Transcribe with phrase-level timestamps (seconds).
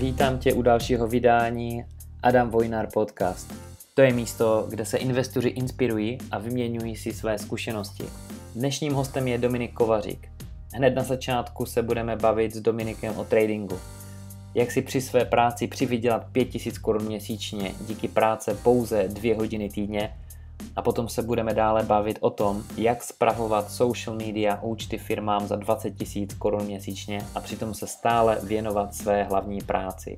[0.00, 1.84] Vítám tě u dalšího vydání
[2.22, 3.54] Adam Vojnar Podcast.
[3.94, 8.04] To je místo, kde se investoři inspirují a vyměňují si své zkušenosti.
[8.54, 10.28] Dnešním hostem je Dominik Kovařík.
[10.74, 13.78] Hned na začátku se budeme bavit s Dominikem o tradingu.
[14.54, 20.16] Jak si při své práci přivydělat 5000 korun měsíčně díky práce pouze dvě hodiny týdně
[20.76, 25.56] a potom se budeme dále bavit o tom, jak spravovat social media účty firmám za
[25.56, 30.16] 20 tisíc korun měsíčně a přitom se stále věnovat své hlavní práci.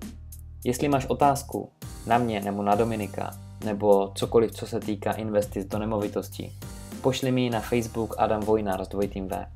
[0.64, 1.70] Jestli máš otázku
[2.06, 3.30] na mě nebo na Dominika,
[3.64, 6.52] nebo cokoliv, co se týká investic do nemovitosti,
[7.00, 9.46] pošli mi na Facebook Adam Vojnar s dvojitým V.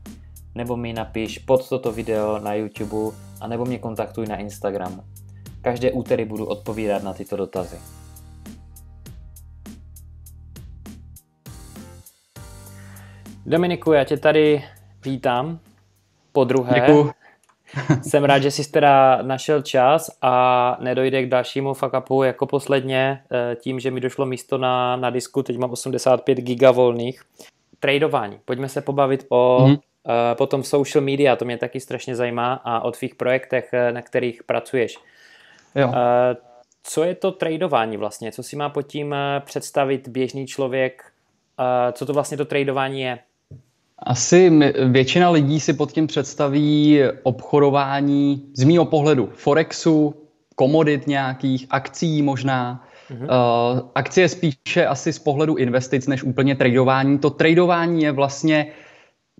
[0.54, 5.04] Nebo mi napiš pod toto video na YouTube a nebo mě kontaktuj na Instagram.
[5.62, 7.76] Každé úterý budu odpovídat na tyto dotazy.
[13.46, 14.64] Dominiku, já tě tady
[15.04, 15.58] vítám
[16.32, 16.80] po druhé.
[16.80, 17.10] Děkuju.
[18.02, 21.92] Jsem rád, že jsi teda našel čas a nedojde k dalšímu fuck
[22.24, 26.70] jako posledně eh, tím, že mi došlo místo na, na disku, teď mám 85 giga
[26.70, 27.22] volných.
[27.80, 28.40] Tradování.
[28.44, 30.34] Pojďme se pobavit o mm-hmm.
[30.34, 34.42] potom social media, to mě taky strašně zajímá a o tvých projektech, eh, na kterých
[34.42, 34.98] pracuješ.
[35.74, 35.92] Jo.
[36.82, 38.32] Co je to tradování vlastně?
[38.32, 41.04] Co si má pod tím představit běžný člověk?
[41.92, 43.18] Co to vlastně to tradování je?
[44.02, 44.52] Asi
[44.88, 50.14] většina lidí si pod tím představí obchodování z mýho pohledu Forexu,
[50.54, 52.84] komodit nějakých, akcí možná.
[53.10, 53.22] Mm-hmm.
[53.22, 57.18] Uh, akcie spíše asi z pohledu investic než úplně tradování.
[57.18, 58.66] To tradování je vlastně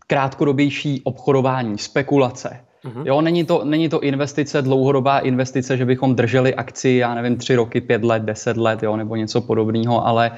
[0.07, 2.61] krátkodobější obchodování, spekulace.
[2.85, 3.07] Mm-hmm.
[3.07, 7.55] Jo, není to, není to investice, dlouhodobá investice, že bychom drželi akci, já nevím, tři
[7.55, 10.37] roky, pět let, deset let, jo, nebo něco podobného, ale uh,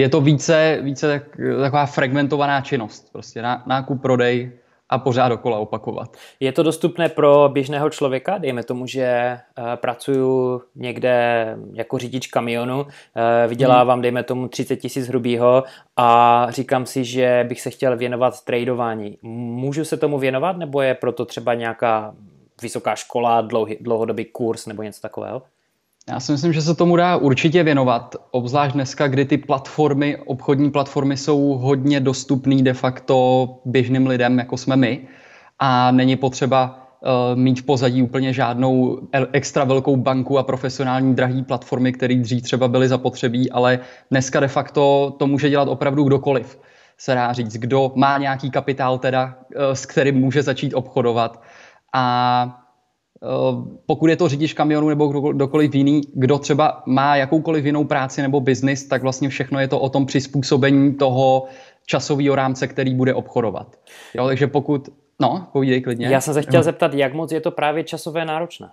[0.00, 1.22] je to více, více tak,
[1.60, 3.12] taková fragmentovaná činnost.
[3.12, 4.52] Prostě nákup, prodej
[4.88, 6.16] a pořád dokola opakovat.
[6.40, 8.38] Je to dostupné pro běžného člověka?
[8.38, 12.88] Dejme tomu, že uh, pracuju někde jako řidič kamionu, uh,
[13.46, 14.02] vydělávám, hmm.
[14.02, 15.64] dejme tomu, 30 tisíc hrubýho
[15.96, 19.18] a říkám si, že bych se chtěl věnovat tradování.
[19.22, 22.14] Můžu se tomu věnovat, nebo je proto třeba nějaká
[22.62, 25.42] vysoká škola, dlouhý, dlouhodobý kurz nebo něco takového?
[26.10, 30.70] Já si myslím, že se tomu dá určitě věnovat, obzvlášť dneska, kdy ty platformy, obchodní
[30.70, 35.00] platformy jsou hodně dostupné de facto běžným lidem, jako jsme my.
[35.58, 39.00] A není potřeba uh, mít v pozadí úplně žádnou
[39.32, 43.78] extra velkou banku a profesionální drahý platformy, které dřív třeba byly zapotřebí, ale
[44.10, 46.58] dneska de facto to může dělat opravdu kdokoliv,
[46.98, 47.56] se dá říct.
[47.56, 49.24] Kdo má nějaký kapitál teda,
[49.56, 51.42] uh, s kterým může začít obchodovat.
[51.92, 52.59] A Eh,
[53.86, 58.40] pokud je to řidič kamionu nebo kdokoliv jiný, kdo třeba má jakoukoliv jinou práci nebo
[58.40, 61.46] biznis, tak vlastně všechno je to o tom přizpůsobení toho
[61.86, 63.76] časového rámce, který bude obchodovat.
[64.14, 64.88] Jo, takže pokud...
[65.20, 66.06] No, povídej klidně.
[66.06, 68.70] Já jsem se chtěl zeptat, jak moc je to právě časové náročné?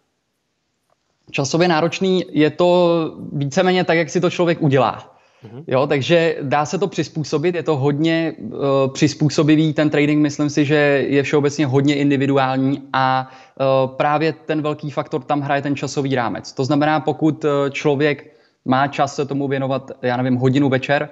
[1.32, 5.17] Časově náročný je to víceméně tak, jak si to člověk udělá.
[5.44, 5.64] Mhm.
[5.68, 8.60] Jo, takže dá se to přizpůsobit, je to hodně uh,
[8.94, 14.92] přizpůsobivý, ten trading myslím si, že je všeobecně hodně individuální a uh, právě ten velký
[14.92, 16.54] faktor tam hraje ten časový rámec.
[16.54, 21.10] To znamená, pokud uh, člověk má čas se tomu věnovat, já nevím, hodinu večer,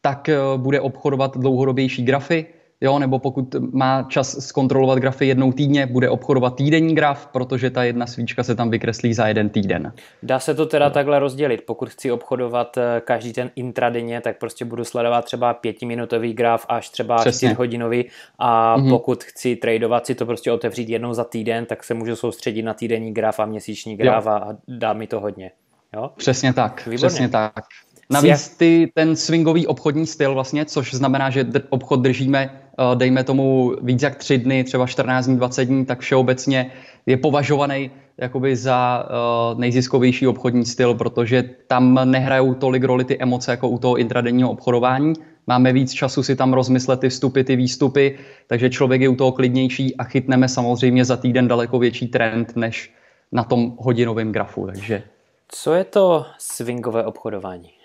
[0.00, 2.46] tak uh, bude obchodovat dlouhodobější grafy,
[2.80, 7.84] Jo, nebo pokud má čas zkontrolovat grafy jednou týdně, bude obchodovat týdenní graf, protože ta
[7.84, 9.92] jedna svíčka se tam vykreslí za jeden týden.
[10.22, 10.90] Dá se to teda no.
[10.90, 11.62] takhle rozdělit.
[11.66, 16.88] Pokud chci obchodovat eh, každý ten intradenně, tak prostě budu sledovat třeba pětiminutový graf až
[16.88, 18.04] třeba čtyřhodinový
[18.38, 18.90] a mm-hmm.
[18.90, 22.74] pokud chci tradovat si to prostě otevřít jednou za týden, tak se můžu soustředit na
[22.74, 24.32] týdenní graf a měsíční graf jo.
[24.32, 25.50] a dá mi to hodně.
[25.94, 26.10] Jo?
[26.16, 26.96] Přesně tak, Výborně.
[26.96, 27.64] přesně tak.
[28.10, 33.72] Navíc ty, ten swingový obchodní styl vlastně, což znamená, že obchod držíme, eh, dejme tomu
[33.82, 36.70] víc jak tři dny, třeba 14 dní, 20 dní, tak všeobecně
[37.06, 39.08] je považovaný jakoby za
[39.52, 44.50] uh, nejziskovější obchodní styl, protože tam nehrajou tolik roli ty emoce jako u toho intradenního
[44.50, 45.12] obchodování.
[45.46, 49.32] Máme víc času si tam rozmyslet ty vstupy, ty výstupy, takže člověk je u toho
[49.32, 52.92] klidnější a chytneme samozřejmě za týden daleko větší trend než
[53.32, 54.66] na tom hodinovém grafu.
[54.66, 55.02] Takže...
[55.48, 57.75] Co je to swingové obchodování?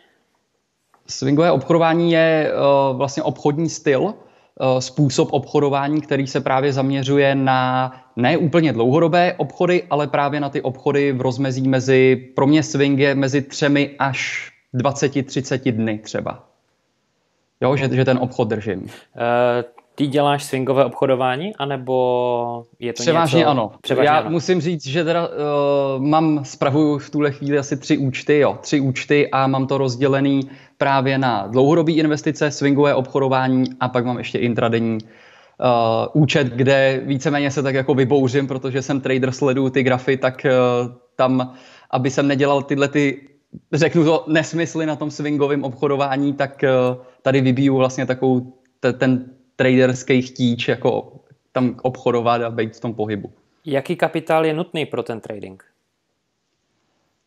[1.11, 4.13] Swingové obchodování je uh, vlastně obchodní styl, uh,
[4.79, 10.61] způsob obchodování, který se právě zaměřuje na ne úplně dlouhodobé obchody, ale právě na ty
[10.61, 16.47] obchody v rozmezí mezi, pro mě swing je mezi třemi až 20-30 dny třeba.
[17.61, 18.79] Jo, že, že ten obchod držím.
[18.81, 23.49] Uh, ty děláš swingové obchodování, anebo je to Převážně něco...
[23.49, 23.71] ano.
[23.81, 24.29] Převážně Já ano.
[24.29, 25.33] musím říct, že teda uh,
[26.05, 30.49] mám, spravuju v tuhle chvíli asi tři účty, jo, tři účty a mám to rozdělený
[30.77, 37.51] právě na dlouhodobé investice, swingové obchodování a pak mám ještě intradenní uh, účet, kde víceméně
[37.51, 41.53] se tak jako vybouřím, protože jsem trader, sleduju ty grafy, tak uh, tam,
[41.91, 43.27] aby jsem nedělal tyhle ty,
[43.73, 46.63] řeknu to, nesmysly na tom swingovém obchodování, tak
[47.21, 48.53] tady vybiju vlastně takovou
[48.97, 49.25] ten
[49.61, 51.11] traderský chtíč, jako
[51.51, 53.31] tam obchodovat a být v tom pohybu.
[53.65, 55.63] Jaký kapitál je nutný pro ten trading?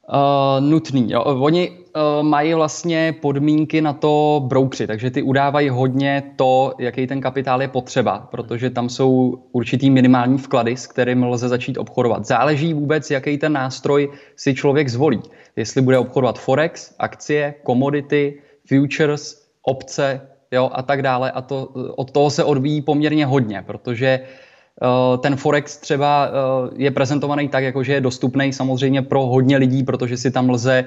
[0.08, 1.12] Uh, nutný.
[1.12, 1.22] Jo.
[1.22, 1.76] Oni uh,
[2.22, 7.68] mají vlastně podmínky na to broukři, takže ty udávají hodně to, jaký ten kapitál je
[7.68, 12.26] potřeba, protože tam jsou určitý minimální vklady, s kterým lze začít obchodovat.
[12.26, 15.22] Záleží vůbec, jaký ten nástroj si člověk zvolí.
[15.56, 21.30] Jestli bude obchodovat forex, akcie, komodity, futures, opce jo, a tak dále.
[21.30, 26.90] A to, od toho se odvíjí poměrně hodně, protože uh, ten Forex třeba uh, je
[26.90, 30.84] prezentovaný tak, jako že je dostupný samozřejmě pro hodně lidí, protože si tam lze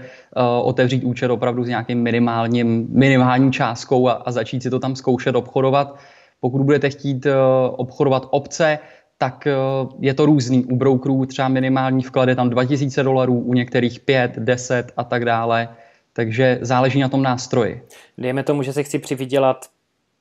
[0.61, 5.35] otevřít účet opravdu s nějakým minimálním, minimální částkou a, a začít si to tam zkoušet
[5.35, 5.99] obchodovat.
[6.39, 7.27] Pokud budete chtít
[7.71, 8.79] obchodovat obce,
[9.17, 9.47] tak
[9.99, 10.65] je to různý.
[10.65, 15.25] U brokerů třeba minimální vklad je tam 2000 dolarů, u některých 5, 10 a tak
[15.25, 15.69] dále.
[16.17, 17.81] Takže záleží na tom nástroji.
[18.17, 19.65] Dejme tomu, že se chci přivydělat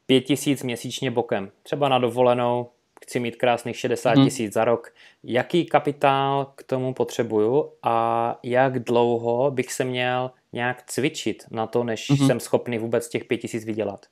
[0.06, 1.50] pět tisíc měsíčně bokem.
[1.62, 2.69] Třeba na dovolenou,
[3.04, 4.25] chci mít krásných 60 mhm.
[4.25, 4.52] tisíc hmm.
[4.52, 4.93] za rok.
[5.25, 11.84] Jaký kapitál k tomu potřebuju a jak dlouho bych se měl nějak cvičit na to,
[11.84, 12.26] než hmm.
[12.26, 14.06] jsem schopný vůbec těch pět tisíc vydělat?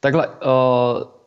[0.00, 0.34] Takhle, uh,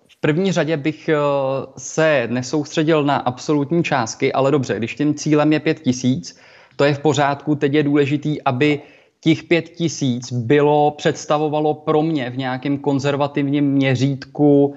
[0.07, 5.53] v první řadě bych uh, se nesoustředil na absolutní částky, ale dobře, když tím cílem
[5.53, 6.39] je pět tisíc,
[6.75, 8.81] to je v pořádku, teď je důležitý, aby
[9.25, 14.75] těch pět tisíc bylo, představovalo pro mě v nějakém konzervativním měřítku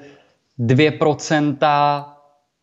[0.61, 2.05] 2%,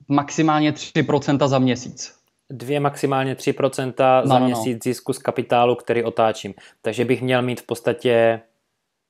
[0.07, 2.15] maximálně 3% za měsíc.
[2.49, 4.79] Dvě maximálně 3% no, za no, měsíc no.
[4.83, 6.53] zisku z kapitálu, který otáčím.
[6.81, 8.41] Takže bych měl mít v podstatě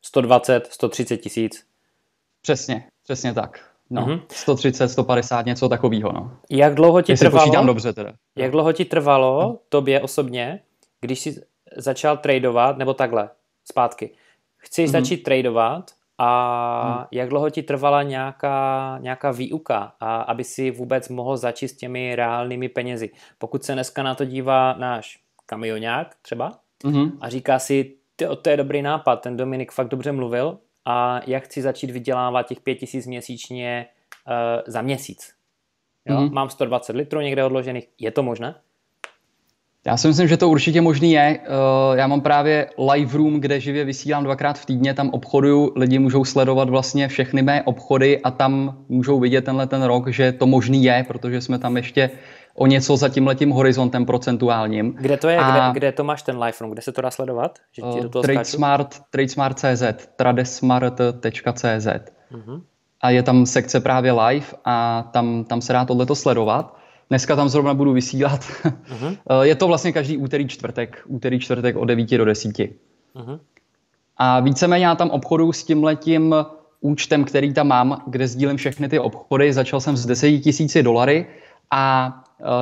[0.01, 1.63] 120, 130 tisíc.
[2.41, 3.59] Přesně, přesně tak.
[3.89, 4.21] No, mm-hmm.
[4.31, 6.11] 130, 150, něco takového.
[6.11, 6.31] No.
[6.49, 7.65] Jak dlouho ti Jestli trvalo?
[7.65, 8.13] dobře teda.
[8.35, 9.59] Jak dlouho ti trvalo, no.
[9.69, 10.59] tobě osobně,
[11.01, 11.41] když jsi
[11.77, 13.29] začal tradovat, nebo takhle,
[13.65, 14.09] zpátky.
[14.57, 14.91] Chceš mm-hmm.
[14.91, 17.05] začít tradovat a mm.
[17.11, 22.15] jak dlouho ti trvala nějaká, nějaká výuka, a aby si vůbec mohl začít s těmi
[22.15, 23.09] reálnými penězi.
[23.37, 26.51] Pokud se dneska na to dívá náš kamionák třeba
[26.83, 27.11] mm-hmm.
[27.21, 27.95] a říká si,
[28.41, 32.59] to je dobrý nápad, ten Dominik fakt dobře mluvil a jak chci začít vydělávat těch
[32.59, 33.85] pět tisíc měsíčně
[34.27, 34.33] uh,
[34.67, 35.33] za měsíc.
[36.05, 36.15] Jo?
[36.15, 36.31] Mm-hmm.
[36.31, 38.55] Mám 120 litrů někde odložených, je to možné?
[39.87, 41.39] Já si myslím, že to určitě možný je.
[41.43, 45.99] Eh, já mám právě live room, kde živě vysílám dvakrát v týdně, tam obchoduju, lidi
[45.99, 50.47] můžou sledovat vlastně všechny mé obchody a tam můžou vidět tenhle ten rok, že to
[50.47, 52.09] možný je, protože jsme tam ještě
[52.55, 54.95] o něco za tím letím horizontem procentuálním.
[54.99, 55.37] Kde to je?
[55.37, 56.71] A, kde, kde to máš ten live room?
[56.71, 57.59] Kde se to dá sledovat?
[57.71, 59.83] Že ti do toho TradeSmart, TradeSmart.cz,
[60.15, 61.87] tradesmart.cz.
[62.31, 62.61] Uh-huh.
[63.01, 66.84] A je tam sekce právě live a tam, tam se dá tohleto sledovat.
[67.09, 68.41] Dneska tam zrovna budu vysílat.
[68.41, 69.17] Uh-huh.
[69.41, 71.03] Je to vlastně každý úterý čtvrtek.
[71.07, 72.57] Úterý čtvrtek od 9 do 10.
[72.57, 73.39] Uh-huh.
[74.17, 76.35] A víceméně já tam obchodu s tím letím
[76.81, 79.53] účtem, který tam mám, kde sdílím všechny ty obchody.
[79.53, 81.25] Začal jsem s 10 tisíci dolary
[81.71, 82.13] a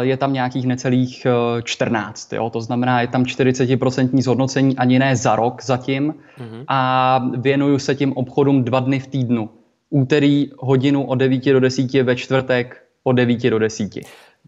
[0.01, 1.27] e, je tam nějakých necelých
[1.63, 2.33] 14.
[2.33, 2.49] E, jo?
[2.49, 6.63] To znamená, je tam 40% zhodnocení ani ne za rok zatím uh-huh.
[6.67, 9.49] a věnuju se tím obchodům dva dny v týdnu.
[9.89, 13.91] Úterý hodinu od 9 do 10, ve čtvrtek od 9 do 10.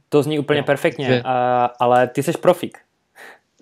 [0.09, 1.21] To zní úplně no, perfektně, že...
[1.25, 2.77] a, ale ty jsi profík.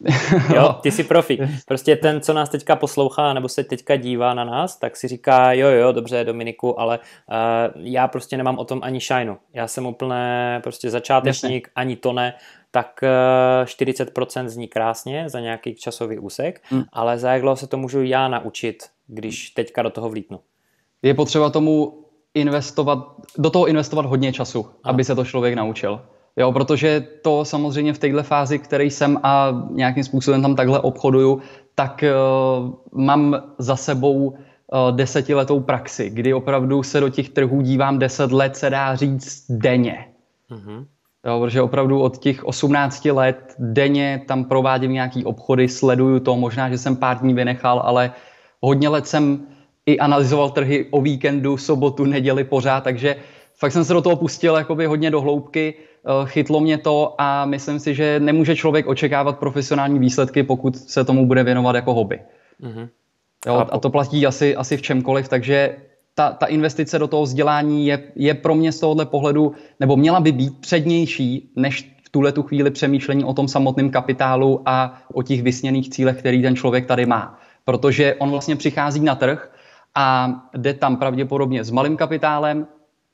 [0.56, 1.42] jo, ty jsi profík.
[1.68, 5.54] Prostě ten, co nás teďka poslouchá nebo se teďka dívá na nás, tak si říká,
[5.54, 9.38] jo, jo, dobře, Dominiku, ale uh, já prostě nemám o tom ani šajnu.
[9.54, 11.74] Já jsem úplně prostě začátečník, Jasně.
[11.76, 12.34] ani to ne.
[12.72, 13.10] Tak uh,
[13.62, 16.84] eh, 40% zní krásně za nějaký časový úsek, hmm.
[16.94, 20.40] ale za jak dlouho se to můžu já naučit, když teďka do toho vlítnu?
[21.02, 24.76] Je potřeba tomu investovat, do toho investovat hodně času, Aha.
[24.84, 26.02] aby se to člověk naučil.
[26.38, 31.42] Jo, protože to samozřejmě v této fázi, který jsem a nějakým způsobem tam takhle obchoduju,
[31.76, 34.36] tak uh, mám za sebou uh,
[34.92, 40.06] desetiletou praxi, kdy opravdu se do těch trhů dívám deset let, se dá říct denně.
[40.52, 40.86] Mm-hmm.
[41.26, 46.70] Jo, protože opravdu od těch 18 let denně tam provádím nějaký obchody, sleduju to, možná,
[46.70, 48.12] že jsem pár dní vynechal, ale
[48.62, 49.48] hodně let jsem
[49.86, 53.16] i analyzoval trhy o víkendu, sobotu, neděli pořád, takže
[53.56, 55.84] fakt jsem se do toho pustil jakoby hodně do hloubky, eh,
[56.26, 61.28] chytlo mě to a myslím si, že nemůže člověk očekávat profesionální výsledky, pokud se tomu
[61.28, 62.20] bude věnovat jako hobby.
[62.62, 62.90] Mm-hmm.
[63.46, 65.76] Jo, a to platí asi, asi v čemkoliv, takže
[66.16, 70.20] ta, ta investice do toho vzdělání je, je pro mě z tohohle pohledu, nebo měla
[70.20, 75.24] by být přednější, než v tuhle tu chvíli přemýšlení o tom samotném kapitálu a o
[75.24, 77.40] těch vysněných cílech, který ten člověk tady má.
[77.66, 79.52] Protože on vlastně přichází na trh
[79.96, 82.68] a jde tam pravděpodobně s malým kapitálem,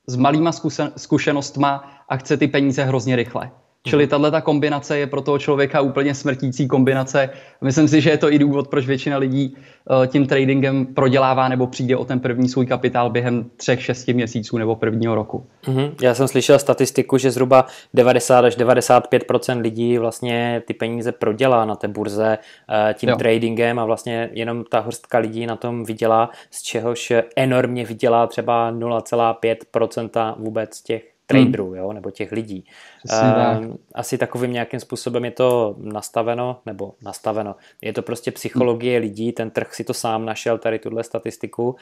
[0.07, 0.51] s malýma
[0.97, 3.51] zkušenostma a chce ty peníze hrozně rychle.
[3.87, 4.09] Čili mhm.
[4.09, 7.29] tahle ta kombinace je pro toho člověka úplně smrtící kombinace.
[7.61, 11.67] Myslím si, že je to i důvod, proč většina lidí uh, tím tradingem prodělává nebo
[11.67, 15.47] přijde o ten první svůj kapitál během třech, šesti měsíců nebo prvního roku.
[15.65, 15.91] Mm-hmm.
[16.01, 21.75] Já jsem slyšel statistiku, že zhruba 90 až 95% lidí vlastně ty peníze prodělá na
[21.75, 23.15] té burze uh, tím jo.
[23.15, 28.71] tradingem a vlastně jenom ta hrstka lidí na tom vydělá, z čehož enormně vydělá třeba
[28.71, 31.75] 0,5% vůbec těch traderů, hmm.
[31.75, 32.65] jo, nebo těch lidí.
[33.11, 37.55] Uh, asi takovým nějakým způsobem je to nastaveno, nebo nastaveno.
[37.81, 39.01] Je to prostě psychologie hmm.
[39.01, 41.69] lidí, ten trh si to sám našel, tady tuhle statistiku.
[41.69, 41.75] Uh,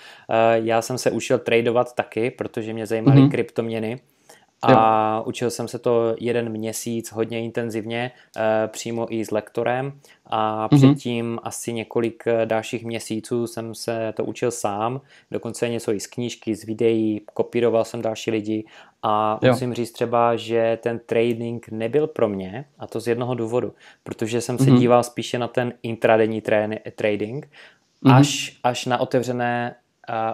[0.53, 3.29] já jsem se učil tradovat taky, protože mě zajímaly hmm.
[3.29, 3.99] kryptoměny
[4.61, 5.23] a jo.
[5.27, 10.77] učil jsem se to jeden měsíc hodně intenzivně, e, přímo i s lektorem a mm-hmm.
[10.77, 16.07] předtím asi několik eh, dalších měsíců jsem se to učil sám, dokonce něco i z
[16.07, 18.65] knížky, z videí, kopíroval jsem další lidi
[19.03, 19.51] a jo.
[19.51, 23.73] musím říct třeba, že ten trading nebyl pro mě a to z jednoho důvodu,
[24.03, 24.79] protože jsem se mm-hmm.
[24.79, 26.41] díval spíše na ten intradenní
[26.95, 28.15] trading, mm-hmm.
[28.15, 29.75] až, až na otevřené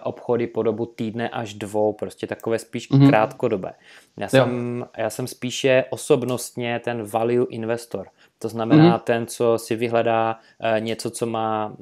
[0.04, 3.10] obchody po dobu týdne až dvou, prostě takové spíš mm-hmm.
[3.10, 3.74] krátkodobé.
[4.18, 8.08] Já jsem, já jsem spíše osobnostně ten value investor.
[8.40, 9.04] To znamená mm-hmm.
[9.04, 10.40] ten, co si vyhledá
[10.76, 11.76] uh, něco, co má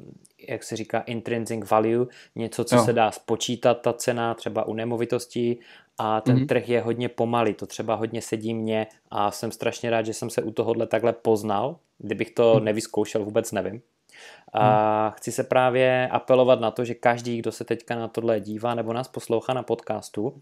[0.48, 2.84] jak se říká, intrinsic value, něco, co jo.
[2.84, 5.60] se dá spočítat, ta cena třeba u nemovitostí
[5.98, 6.46] a ten mm-hmm.
[6.46, 10.30] trh je hodně pomalý, to třeba hodně sedí mně a jsem strašně rád, že jsem
[10.30, 12.64] se u tohohle takhle poznal, kdybych to mm.
[12.64, 13.82] nevyzkoušel, vůbec nevím.
[14.52, 15.12] A hmm.
[15.16, 18.92] chci se právě apelovat na to, že každý, kdo se teďka na tohle dívá nebo
[18.92, 20.34] nás poslouchá na podcastu,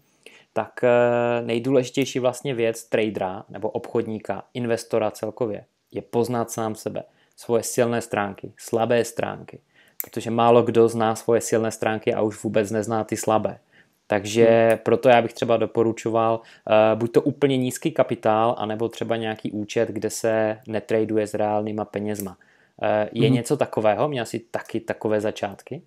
[0.53, 7.03] tak eh, nejdůležitější vlastně věc tradera nebo obchodníka, investora celkově je poznat sám sebe,
[7.35, 9.59] svoje silné stránky, slabé stránky,
[10.03, 13.59] protože málo kdo zná svoje silné stránky a už vůbec nezná ty slabé.
[14.07, 14.77] Takže hmm.
[14.77, 19.89] proto já bych třeba doporučoval uh, buď to úplně nízký kapitál, anebo třeba nějaký účet,
[19.89, 22.37] kde se netraduje s reálnýma penězma.
[22.81, 23.35] Eh, je hmm.
[23.35, 24.07] něco takového?
[24.07, 25.81] Měl jsi taky takové začátky?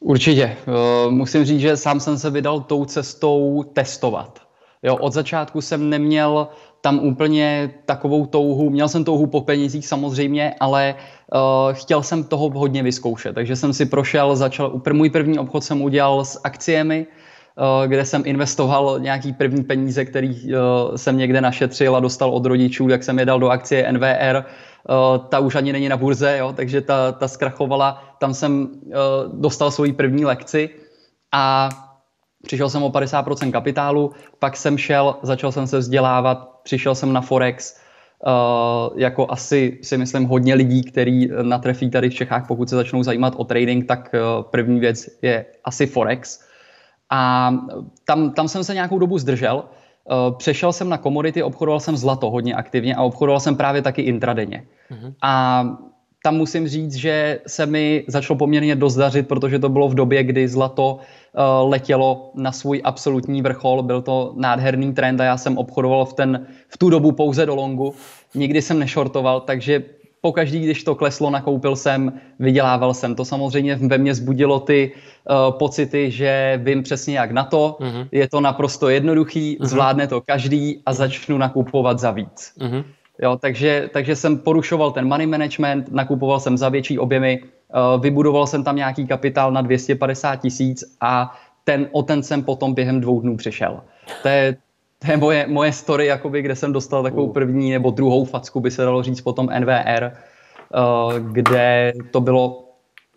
[0.00, 0.42] Určitě.
[0.44, 4.40] Eh, musím říct, že sám jsem se vydal tou cestou testovat.
[4.82, 6.48] Jo, od začátku jsem neměl
[6.80, 12.50] tam úplně takovou touhu, měl jsem touhu po penězích samozřejmě, ale uh, chtěl jsem toho
[12.50, 17.06] hodně vyzkoušet, takže jsem si prošel, začal, můj první obchod jsem udělal s akciemi,
[17.56, 22.46] uh, kde jsem investoval nějaký první peníze, který uh, jsem někde našetřil a dostal od
[22.46, 24.73] rodičů, jak jsem je dal do akcie NVR, Eh,
[25.28, 28.16] ta už ani není na burze, jo, takže ta, ta zkrachovala.
[28.18, 28.90] Tam jsem uh,
[29.40, 30.70] dostal svoji první lekci
[31.32, 31.68] a
[32.42, 37.20] přišel jsem o 50% kapitálu, pak jsem šel, začal jsem se vzdělávat, přišel jsem na
[37.20, 37.76] Forex,
[38.26, 43.02] uh, jako asi si myslím hodně lidí, který natrefí tady v Čechách, pokud se začnou
[43.02, 46.40] zajímat o trading, tak uh, první věc je asi Forex.
[47.10, 47.50] A
[48.04, 49.83] tam, tam jsem se nějakou dobu zdržel, Eh,
[50.36, 54.64] přešel jsem na komodity, obchodoval jsem zlato hodně aktivně a obchodoval jsem právě taky intradenně.
[54.90, 55.14] Uh-huh.
[55.22, 55.64] A
[56.22, 60.24] tam musím říct, že se mi začalo poměrně dost dařit, protože to bylo v době,
[60.24, 63.82] kdy zlato uh, letělo na svůj absolutní vrchol.
[63.82, 67.54] Byl to nádherný trend a já jsem obchodoval v, ten, v tu dobu pouze do
[67.54, 67.94] longu.
[68.34, 69.82] Nikdy jsem nešortoval, takže
[70.24, 73.14] pokaždý, když to kleslo, nakoupil jsem, vydělával jsem.
[73.14, 78.08] To samozřejmě ve mně zbudilo ty uh, pocity, že vím přesně jak na to, uh-huh.
[78.12, 79.68] je to naprosto jednoduchý, uh-huh.
[79.68, 82.56] zvládne to každý a začnu nakupovat za víc.
[82.56, 82.84] Uh-huh.
[83.20, 88.46] Jo, takže, takže jsem porušoval ten money management, nakupoval jsem za větší objemy, uh, vybudoval
[88.48, 93.20] jsem tam nějaký kapitál na 250 tisíc a ten, o ten jsem potom během dvou
[93.20, 93.80] dnů přišel.
[94.22, 94.56] To je,
[95.04, 98.70] to je moje, moje story, jakoby, kde jsem dostal takovou první nebo druhou facku, by
[98.70, 102.64] se dalo říct, potom NVR, uh, kde to bylo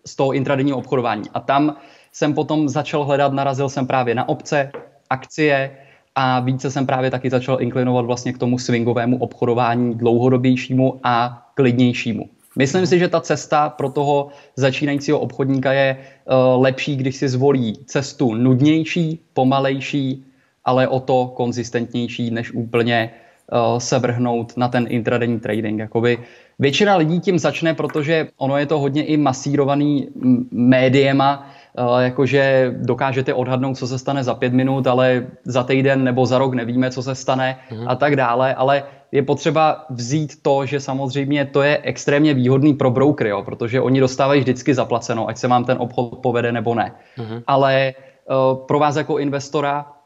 [0.06, 1.22] z toho intradenního obchodování.
[1.34, 1.76] A tam
[2.12, 4.70] jsem potom začal hledat, narazil jsem právě na obce,
[5.10, 5.70] akcie
[6.14, 12.28] a více jsem právě taky začal inklinovat vlastně k tomu swingovému obchodování dlouhodobějšímu a klidnějšímu.
[12.56, 17.72] Myslím si, že ta cesta pro toho začínajícího obchodníka je uh, lepší, když si zvolí
[17.86, 20.27] cestu nudnější, pomalejší,
[20.68, 23.10] ale o to konzistentnější, než úplně
[23.52, 25.80] uh, se vrhnout na ten intradenní trading.
[25.80, 26.18] Jakoby
[26.58, 30.08] většina lidí tím začne, protože ono je to hodně i masírovaný
[30.52, 36.26] médiema, uh, jakože dokážete odhadnout, co se stane za pět minut, ale za týden nebo
[36.26, 37.88] za rok nevíme, co se stane mm.
[37.88, 38.82] a tak dále, ale
[39.12, 44.00] je potřeba vzít to, že samozřejmě to je extrémně výhodný pro brokery, jo, protože oni
[44.00, 46.92] dostávají vždycky zaplaceno, ať se vám ten obchod povede nebo ne.
[47.16, 47.40] Mm.
[47.46, 47.96] Ale
[48.28, 49.97] uh, pro vás jako investora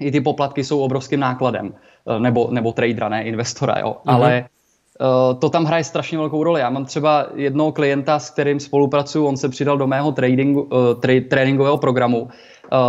[0.00, 3.90] i ty poplatky jsou obrovským nákladem, eh, nebo, nebo tradera, ne investora, jo.
[3.90, 4.14] Mm-hmm.
[4.14, 4.44] Ale
[5.00, 6.60] uh, to tam hraje strašně velkou roli.
[6.60, 10.68] Já mám třeba jednoho klienta, s kterým spolupracuju, on se přidal do mého tradingu, uh,
[11.00, 12.28] tra- tréninkového programu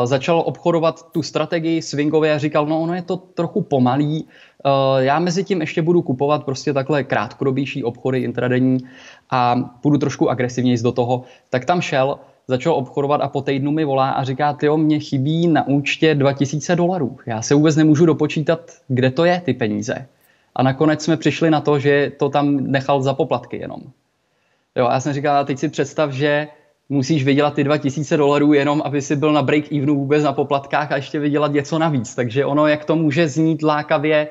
[0.04, 4.28] začal obchodovat tu strategii swingově a říkal, no ono je to trochu pomalý,
[4.98, 8.78] já mezi tím ještě budu kupovat prostě takhle krátkodobější obchody intradenní
[9.32, 12.20] a půjdu trošku agresivněji do toho, tak tam šel,
[12.50, 16.76] začal obchodovat a po týdnu mi volá a říká, ty mě chybí na účtě 2000
[16.76, 17.18] dolarů.
[17.26, 20.08] Já se vůbec nemůžu dopočítat, kde to je ty peníze.
[20.56, 23.82] A nakonec jsme přišli na to, že to tam nechal za poplatky jenom.
[24.76, 26.48] Jo, a já jsem říkal, teď si představ, že
[26.90, 30.96] musíš vydělat ty 2000 dolarů jenom, aby si byl na break-evenu vůbec na poplatkách a
[30.96, 32.16] ještě vydělat něco navíc.
[32.16, 34.28] Takže ono, jak to může znít lákavě,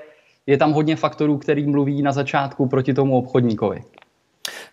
[0.46, 3.82] je tam hodně faktorů, který mluví na začátku proti tomu obchodníkovi.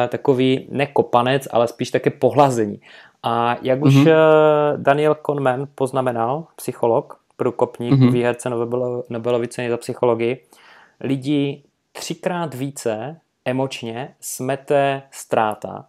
[0.10, 2.82] takový nekopanec, ale spíš také pohlazení.
[3.24, 4.14] A jak už mm-hmm.
[4.76, 8.12] Daniel Kahneman poznamenal, psycholog, průkopník, mm-hmm.
[8.12, 8.50] výherce
[9.10, 10.46] Nobelovy ceny za psychologii,
[11.00, 15.86] lidi třikrát více emočně smete ztráta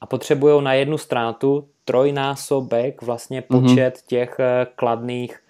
[0.00, 3.60] a potřebují na jednu ztrátu trojnásobek vlastně mhm.
[3.60, 4.06] počet mm-hmm.
[4.06, 5.40] těch eh, kladných,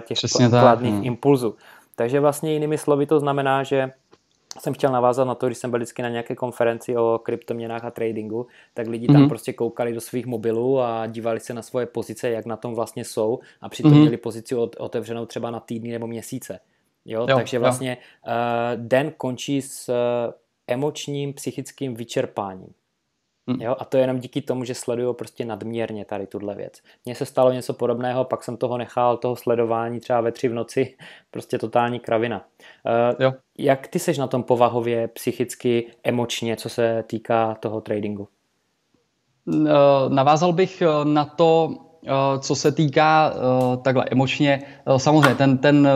[0.00, 1.06] těch Přesně kladných tak, no.
[1.06, 1.56] impulzů.
[1.96, 3.90] Takže vlastně jinými slovy to znamená, že
[4.60, 7.90] jsem chtěl navázat na to, když jsem byl vždycky na nějaké konferenci o kryptoměnách a
[7.90, 9.28] tradingu, tak lidi tam mm-hmm.
[9.28, 13.04] prostě koukali do svých mobilů a dívali se na svoje pozice, jak na tom vlastně
[13.04, 14.00] jsou a přitom mm-hmm.
[14.00, 16.60] měli pozici otevřenou třeba na týdny nebo měsíce.
[17.04, 18.32] Jo, jo takže vlastně jo.
[18.32, 19.94] Uh, den končí s uh,
[20.66, 22.68] emočním, psychickým vyčerpáním.
[23.48, 23.62] Hmm.
[23.62, 26.72] Jo, a to je jenom díky tomu, že sleduju prostě nadměrně tady tuhle věc.
[27.04, 30.54] Mně se stalo něco podobného, pak jsem toho nechal, toho sledování třeba ve tři v
[30.54, 30.94] noci,
[31.30, 32.46] prostě totální kravina.
[32.86, 33.32] Uh, jo.
[33.58, 38.28] Jak ty seš na tom povahově, psychicky, emočně, co se týká toho tradingu?
[39.46, 39.64] Uh,
[40.08, 41.74] navázal bych eh, na to,
[42.40, 43.34] co se týká
[43.82, 44.62] takhle emočně.
[44.96, 45.88] Samozřejmě ten, ten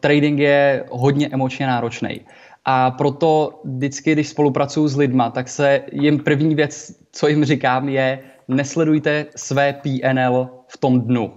[0.00, 2.20] trading je hodně emočně náročný.
[2.64, 7.88] A proto vždycky, když spolupracuju s lidma, tak se jim první věc, co jim říkám,
[7.88, 11.32] je nesledujte své PNL v tom dnu.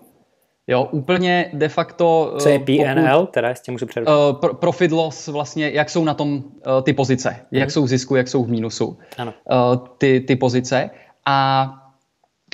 [0.67, 2.35] Jo, úplně de facto...
[2.39, 4.09] Co je PNL, pokud, teda jestli můžu přerušit?
[4.09, 6.41] Uh, pro, profit loss, vlastně, jak jsou na tom uh,
[6.83, 7.59] ty pozice, mm.
[7.59, 9.33] jak jsou v zisku, jak jsou v mínusu ano.
[9.51, 10.89] Uh, ty, ty pozice.
[11.25, 11.69] A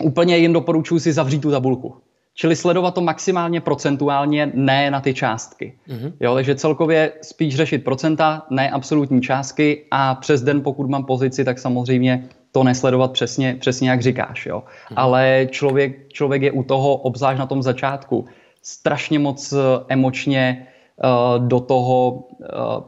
[0.03, 1.95] úplně jim doporučuji si zavřít tu tabulku.
[2.35, 5.73] Čili sledovat to maximálně procentuálně, ne na ty částky.
[5.87, 6.13] Mm-hmm.
[6.19, 11.45] Jo, takže celkově spíš řešit procenta, ne absolutní částky a přes den, pokud mám pozici,
[11.45, 14.45] tak samozřejmě to nesledovat přesně, přesně jak říkáš.
[14.45, 14.59] Jo.
[14.59, 14.93] Mm-hmm.
[14.95, 18.25] Ale člověk, člověk je u toho, obzvlášť na tom začátku,
[18.61, 20.67] strašně moc eh, emočně
[21.03, 22.25] uh, do toho uh,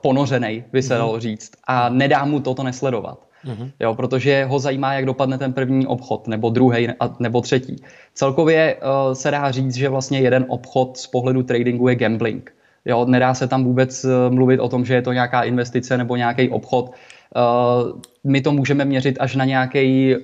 [0.01, 0.97] ponořený, by se mm-hmm.
[0.97, 1.51] dalo říct.
[1.67, 3.19] A nedá mu toto nesledovat.
[3.45, 3.71] Mm-hmm.
[3.79, 6.87] Jo, protože ho zajímá, jak dopadne ten první obchod, nebo druhý,
[7.19, 7.75] nebo třetí.
[8.13, 12.55] Celkově uh, se dá říct, že vlastně jeden obchod z pohledu tradingu je gambling.
[12.85, 16.15] Jo, nedá se tam vůbec uh, mluvit o tom, že je to nějaká investice nebo
[16.15, 16.91] nějaký obchod.
[17.35, 20.15] Uh, my to můžeme měřit až na nějaký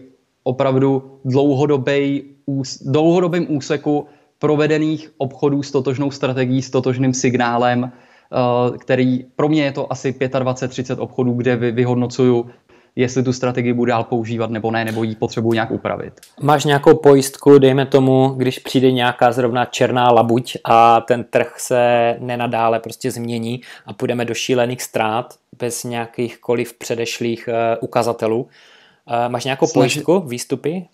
[0.43, 2.23] opravdu dlouhodobý,
[2.82, 4.05] dlouhodobým úseku
[4.39, 7.91] provedených obchodů s totožnou strategií, s totožným signálem,
[8.79, 12.49] který pro mě je to asi 25-30 obchodů, kde vy, vyhodnocuju
[12.99, 16.13] jestli tu strategii budu dál používat nebo ne, nebo ji potřebuji nějak upravit.
[16.41, 22.15] Máš nějakou pojistku, dejme tomu, když přijde nějaká zrovna černá labuť a ten trh se
[22.19, 28.41] nenadále prostě změní a půjdeme do šílených ztrát bez nějakýchkoliv předešlých uh, ukazatelů.
[28.41, 28.47] Uh,
[29.27, 29.73] máš nějakou Snaž...
[29.73, 30.85] pojistku, výstupy?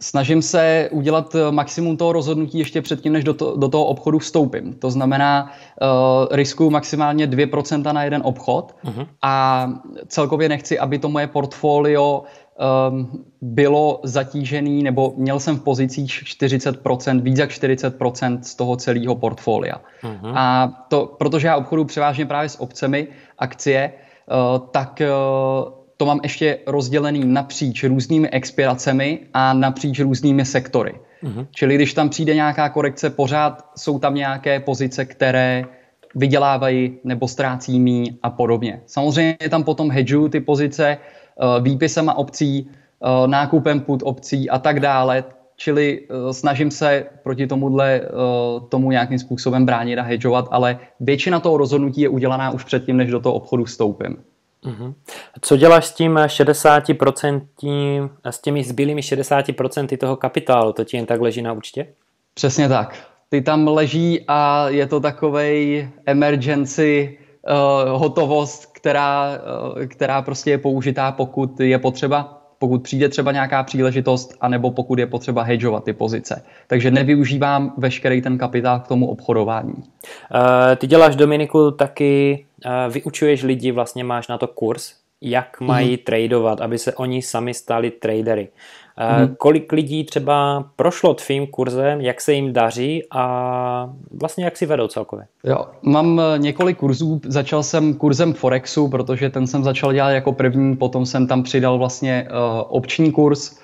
[0.00, 4.74] Snažím se udělat maximum toho rozhodnutí ještě předtím, než do, to, do toho obchodu vstoupím.
[4.74, 9.06] To znamená, uh, riskuju maximálně 2% na jeden obchod uh-huh.
[9.22, 9.66] a
[10.06, 12.22] celkově nechci, aby to moje portfolio
[12.90, 19.16] um, bylo zatížený, nebo měl jsem v pozicích 40%, víc jak 40% z toho celého
[19.16, 19.80] portfolia.
[20.02, 20.32] Uh-huh.
[20.34, 26.20] A to, protože já obchodu převážně právě s obcemi, akcie, uh, tak uh, to mám
[26.22, 30.94] ještě rozdělený napříč různými expiracemi a napříč různými sektory.
[31.24, 31.46] Uh-huh.
[31.50, 35.64] Čili když tam přijde nějaká korekce, pořád jsou tam nějaké pozice, které
[36.14, 38.80] vydělávají nebo ztrácí mí a podobně.
[38.86, 42.68] Samozřejmě tam potom hedžu ty pozice uh, výpisama obcí,
[43.00, 45.24] uh, nákupem put obcí a tak dále,
[45.56, 48.00] čili uh, snažím se proti tomuhle
[48.68, 53.10] tomu nějakým způsobem bránit a hedžovat, ale většina toho rozhodnutí je udělaná už předtím, než
[53.10, 54.16] do toho obchodu vstoupím.
[54.64, 54.94] Uh-huh.
[55.40, 60.72] Co děláš s tím 60%, s těmi zbylými 60% toho kapitálu?
[60.72, 61.86] To ti jen tak leží na účtě?
[62.34, 63.06] Přesně tak.
[63.28, 69.38] Ty tam leží a je to takovej emergency uh, hotovost, která,
[69.76, 74.98] uh, která prostě je použitá, pokud je potřeba, pokud přijde třeba nějaká příležitost, anebo pokud
[74.98, 76.44] je potřeba hedžovat ty pozice.
[76.66, 79.74] Takže nevyužívám veškerý ten kapitál k tomu obchodování.
[79.74, 79.82] Uh,
[80.76, 82.45] ty děláš, Dominiku, taky
[82.88, 86.04] vyučuješ lidi, vlastně máš na to kurz, jak mají mm-hmm.
[86.04, 88.48] tradovat, aby se oni sami stali tradery.
[88.98, 89.36] Mm-hmm.
[89.36, 93.90] Kolik lidí třeba prošlo tvým kurzem, jak se jim daří a
[94.20, 95.26] vlastně jak si vedou celkově?
[95.44, 100.32] Jo, mám eh, několik kurzů, začal jsem kurzem Forexu, protože ten jsem začal dělat jako
[100.32, 103.58] první, potom jsem tam přidal vlastně uh, opční kurz,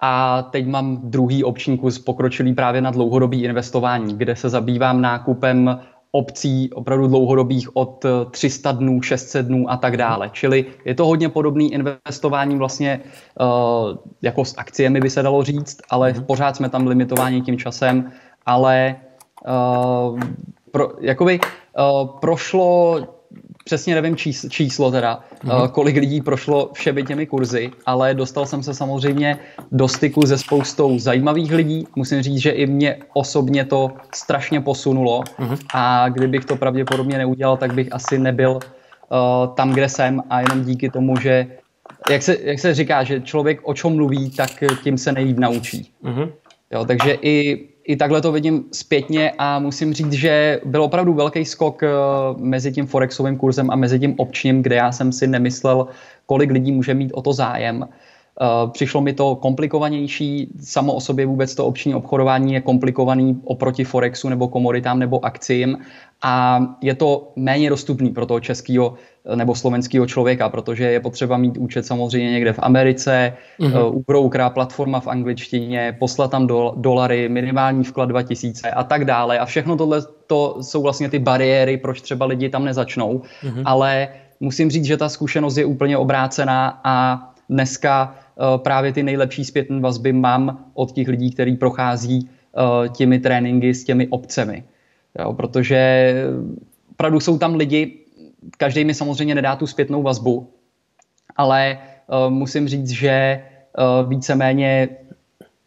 [0.00, 5.80] a teď mám druhý opční kurz pokročilý právě na dlouhodobý investování, kde se zabývám nákupem
[6.12, 10.30] obcí opravdu dlouhodobých od 300 eh, dnů, 600 dnů a tak dále.
[10.32, 13.00] Čili je to hodně podobný investování vlastně
[13.40, 16.24] uh, jako s akciemi by se dalo říct, ale mm-hmm.
[16.24, 18.12] pořád jsme tam limitováni tím časem,
[18.46, 18.96] ale
[19.48, 20.20] uh,
[20.70, 22.98] pro, jakoby uh, prošlo
[23.68, 25.68] přesně nevím číslo, číslo teda, mm-hmm.
[25.68, 29.38] kolik lidí prošlo všemi těmi kurzy, ale dostal jsem se samozřejmě
[29.72, 31.84] do styku se spoustou zajímavých lidí.
[31.96, 35.58] Musím říct, že i mě osobně to strašně posunulo mm-hmm.
[35.74, 40.64] a kdybych to pravděpodobně neudělal, tak bych asi nebyl uh, tam, kde jsem a jenom
[40.64, 41.46] díky tomu, že
[42.10, 45.92] jak se, jak se říká, že člověk o čem mluví, tak tím se nejlíp naučí.
[46.04, 46.28] Mm-hmm.
[46.72, 51.44] Jo, takže i i takhle to vidím zpětně a musím říct, že byl opravdu velký
[51.44, 51.88] skok eh,
[52.36, 55.86] mezi tím forexovým kurzem a mezi tím opčním, kde já jsem si nemyslel,
[56.26, 57.88] kolik lidí může mít o to zájem.
[58.40, 63.84] Eh, přišlo mi to komplikovanější, samo o sobě vůbec to opční obchodování je komplikovaný oproti
[63.84, 65.78] Forexu nebo komoditám nebo akcím
[66.22, 68.94] a je to méně dostupný pro toho českého
[69.34, 74.50] nebo slovenského člověka, protože je potřeba mít účet samozřejmě někde v Americe, mm-hmm.
[74.50, 79.38] platforma v angličtině, poslat tam do, dolary, minimální vklad 2000 a tak dále.
[79.38, 83.18] A všechno tohle to jsou vlastně ty bariéry, proč třeba lidi tam nezačnou.
[83.18, 83.62] Mm-hmm.
[83.64, 84.08] Ale
[84.40, 89.80] musím říct, že ta zkušenost je úplně obrácená a dneska uh, právě ty nejlepší zpětné
[89.80, 94.64] vazby mám od těch lidí, kteří prochází uh, těmi tréninky s těmi obcemi.
[95.18, 96.14] Jo, protože
[96.90, 97.98] opravdu jsou tam lidi,
[98.56, 100.50] každý mi samozřejmě nedá tu zpětnou vazbu,
[101.36, 101.78] ale
[102.28, 103.42] musím říct, že
[104.08, 104.88] víceméně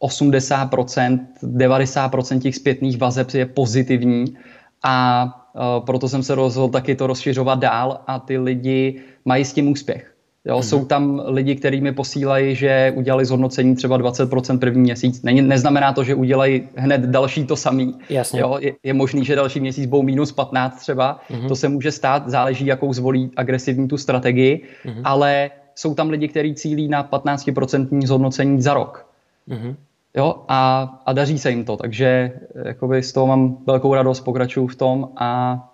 [0.01, 4.37] 80%, 90% těch zpětných vazeb je pozitivní
[4.83, 5.25] a
[5.85, 10.10] proto jsem se rozhodl taky to rozšiřovat dál a ty lidi mají s tím úspěch.
[10.45, 10.61] Jo, mm-hmm.
[10.61, 15.21] Jsou tam lidi, kteří mi posílají, že udělali zhodnocení třeba 20% první měsíc.
[15.23, 17.95] Není, neznamená to, že udělají hned další to samý.
[18.09, 18.41] Jasně.
[18.41, 21.19] Jo, je, je možný, že další měsíc budou minus 15 třeba.
[21.31, 21.47] Mm-hmm.
[21.47, 25.01] To se může stát, záleží, jakou zvolí agresivní tu strategii, mm-hmm.
[25.03, 29.05] ale jsou tam lidi, kteří cílí na 15% zhodnocení za rok.
[29.49, 29.75] Mm-hmm.
[30.17, 32.31] Jo, a, a daří se jim to, takže
[32.65, 35.70] jakoby z toho mám velkou radost, pokračuju v tom a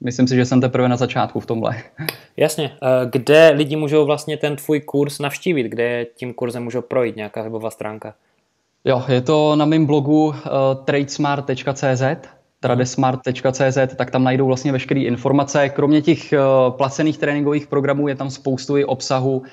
[0.00, 1.82] myslím si, že jsem teprve na začátku v tomhle.
[2.36, 2.72] Jasně.
[2.82, 5.68] Eh, kde lidi můžou vlastně ten tvůj kurz navštívit?
[5.68, 7.16] Kde tím kurzem můžou projít?
[7.16, 8.14] Nějaká webová stránka?
[8.84, 10.34] Jo, je to na mém blogu uh,
[10.84, 12.02] tradesmart.cz
[12.60, 15.68] tradesmart.cz, tak tam najdou vlastně veškeré informace.
[15.68, 19.44] Kromě těch uh, placených tréninkových programů je tam spoustu i obsahu, uh,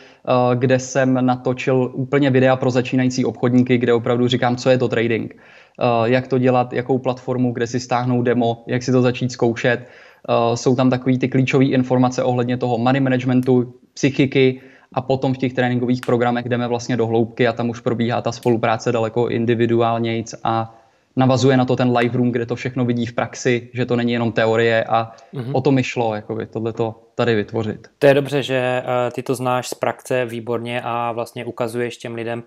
[0.55, 5.35] kde jsem natočil úplně videa pro začínající obchodníky, kde opravdu říkám, co je to trading,
[5.35, 9.79] uh, jak to dělat, jakou platformu, kde si stáhnout demo, jak si to začít zkoušet,
[9.79, 10.14] Uh,
[10.55, 14.61] jsou tam takové ty klíčové informace ohledně toho money managementu, psychiky
[14.93, 18.31] a potom v těch tréninkových programech jdeme vlastně do hloubky a tam už probíhá ta
[18.31, 20.75] spolupráce daleko individuálnějc a
[21.15, 24.13] navazuje na to ten live room, kde to všechno vidí v praxi, že to není
[24.13, 25.51] jenom teorie a mm-hmm.
[25.53, 27.87] o to mi šlo, jakoby, tohleto tady vytvořit.
[27.99, 32.15] To je dobře, že uh, ty to znáš z praxe výborně a vlastně ukazuješ těm
[32.15, 32.43] lidem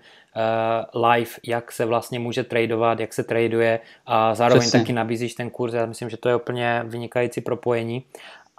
[0.93, 4.79] uh, live, jak se vlastně může tradovat, jak se traduje a zároveň Přesně.
[4.79, 5.73] taky nabízíš ten kurz.
[5.73, 8.03] Já myslím, že to je úplně vynikající propojení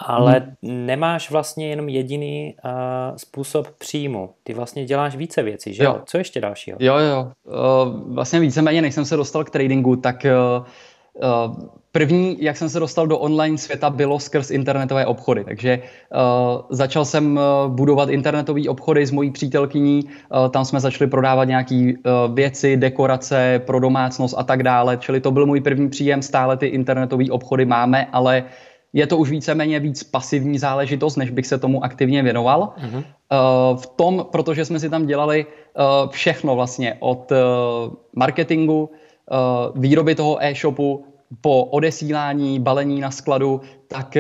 [0.07, 0.87] ale hmm.
[0.87, 2.71] nemáš vlastně jenom jediný uh,
[3.17, 4.31] způsob příjmu.
[4.43, 6.01] Ty vlastně děláš více věcí, že jo?
[6.05, 6.77] Co ještě dalšího?
[6.81, 7.33] Jo, jo.
[7.45, 10.27] Uh, vlastně víceméně, než jsem se dostal k tradingu, tak
[10.59, 10.67] uh,
[11.49, 11.57] uh,
[11.93, 15.45] první, jak jsem se dostal do online světa, bylo skrz internetové obchody.
[15.45, 20.05] Takže uh, začal jsem uh, budovat internetové obchody s mojí přítelkyní.
[20.05, 24.97] Uh, tam jsme začali prodávat nějaké uh, věci, dekorace pro domácnost a tak dále.
[24.97, 26.23] Čili to byl můj první příjem.
[26.23, 28.49] Stále ty internetové obchody máme, ale uh,
[28.93, 32.73] je to už víceméně víc pasivní záležitost, než bych se tomu aktivně věnoval.
[32.83, 37.39] Uh, v tom, protože jsme si tam dělali uh, všechno vlastně od uh,
[38.17, 38.91] marketingu,
[39.75, 41.05] výroby toho e-shopu,
[41.41, 44.17] po odesílání, balení na skladu, tak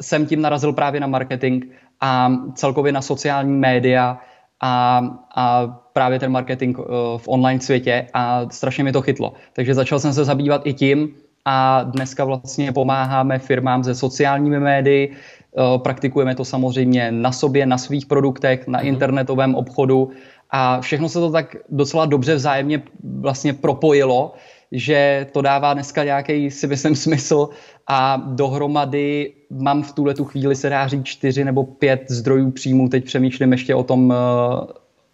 [0.00, 1.64] jsem tím narazil právě na marketing
[2.00, 4.18] a celkově na sociální média
[4.60, 5.02] a,
[5.36, 6.78] a právě ten marketing
[7.16, 9.32] v online světě a strašně mi to chytlo.
[9.52, 15.12] Takže začal jsem se zabývat i tím, a dneska vlastně pomáháme firmám se sociálními médii,
[15.12, 18.86] eh, praktikujeme to samozřejmě na sobě, na svých produktech, na mm-hmm.
[18.86, 20.10] internetovém obchodu
[20.50, 22.82] a všechno se to tak docela dobře vzájemně
[23.20, 24.34] vlastně propojilo,
[24.72, 27.48] že to dává dneska nějaký, si myslím, smysl
[27.86, 32.88] a dohromady mám v tuhle tu chvíli se dá říct čtyři nebo pět zdrojů příjmů.
[32.88, 34.14] Teď přemýšlím ještě o tom, uh,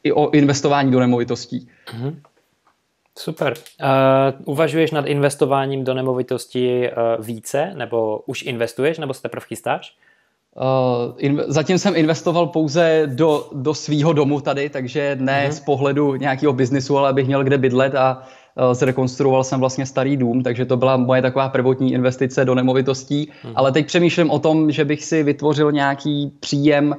[0.03, 1.69] i o investování do nemovitostí.
[1.87, 2.15] Mm-hmm.
[3.19, 3.55] Super.
[3.83, 3.89] Uh,
[4.45, 9.95] uvažuješ nad investováním do nemovitosti uh, více, nebo už investuješ, nebo se teprve chystáš?
[10.57, 15.53] Uh, in, zatím jsem investoval pouze do, do svýho domu tady, takže ne uh-huh.
[15.53, 20.17] z pohledu nějakého biznisu, ale abych měl kde bydlet a uh, zrekonstruoval jsem vlastně starý
[20.17, 23.29] dům, takže to byla moje taková prvotní investice do nemovitostí.
[23.29, 23.53] Uh-huh.
[23.55, 26.97] Ale teď přemýšlím o tom, že bych si vytvořil nějaký příjem uh,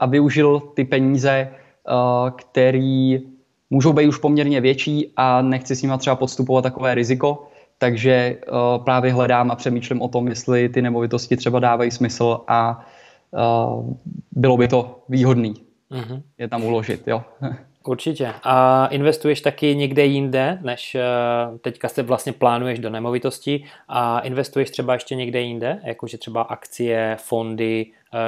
[0.00, 3.20] a využil ty peníze, uh, který
[3.70, 7.48] můžou být už poměrně větší a nechci s nimi třeba podstupovat takové riziko,
[7.78, 12.86] takže uh, právě hledám a přemýšlím o tom, jestli ty nemovitosti třeba dávají smysl a
[13.30, 13.94] uh,
[14.32, 15.54] bylo by to výhodný
[15.90, 16.22] mm-hmm.
[16.38, 17.08] je tam uložit.
[17.08, 17.22] Jo.
[17.86, 18.34] Určitě.
[18.42, 24.70] A investuješ taky někde jinde, než uh, teďka se vlastně plánuješ do nemovitosti a investuješ
[24.70, 27.86] třeba ještě někde jinde, jakože třeba akcie, fondy,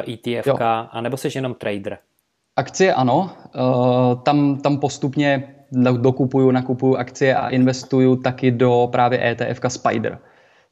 [0.09, 0.49] ETF,
[0.91, 1.99] anebo jsi jenom trader?
[2.59, 9.61] Akcie ano, uh, tam, tam postupně dokupuju, nakupuju akcie a investuju taky do právě ETF
[9.69, 10.19] Spider,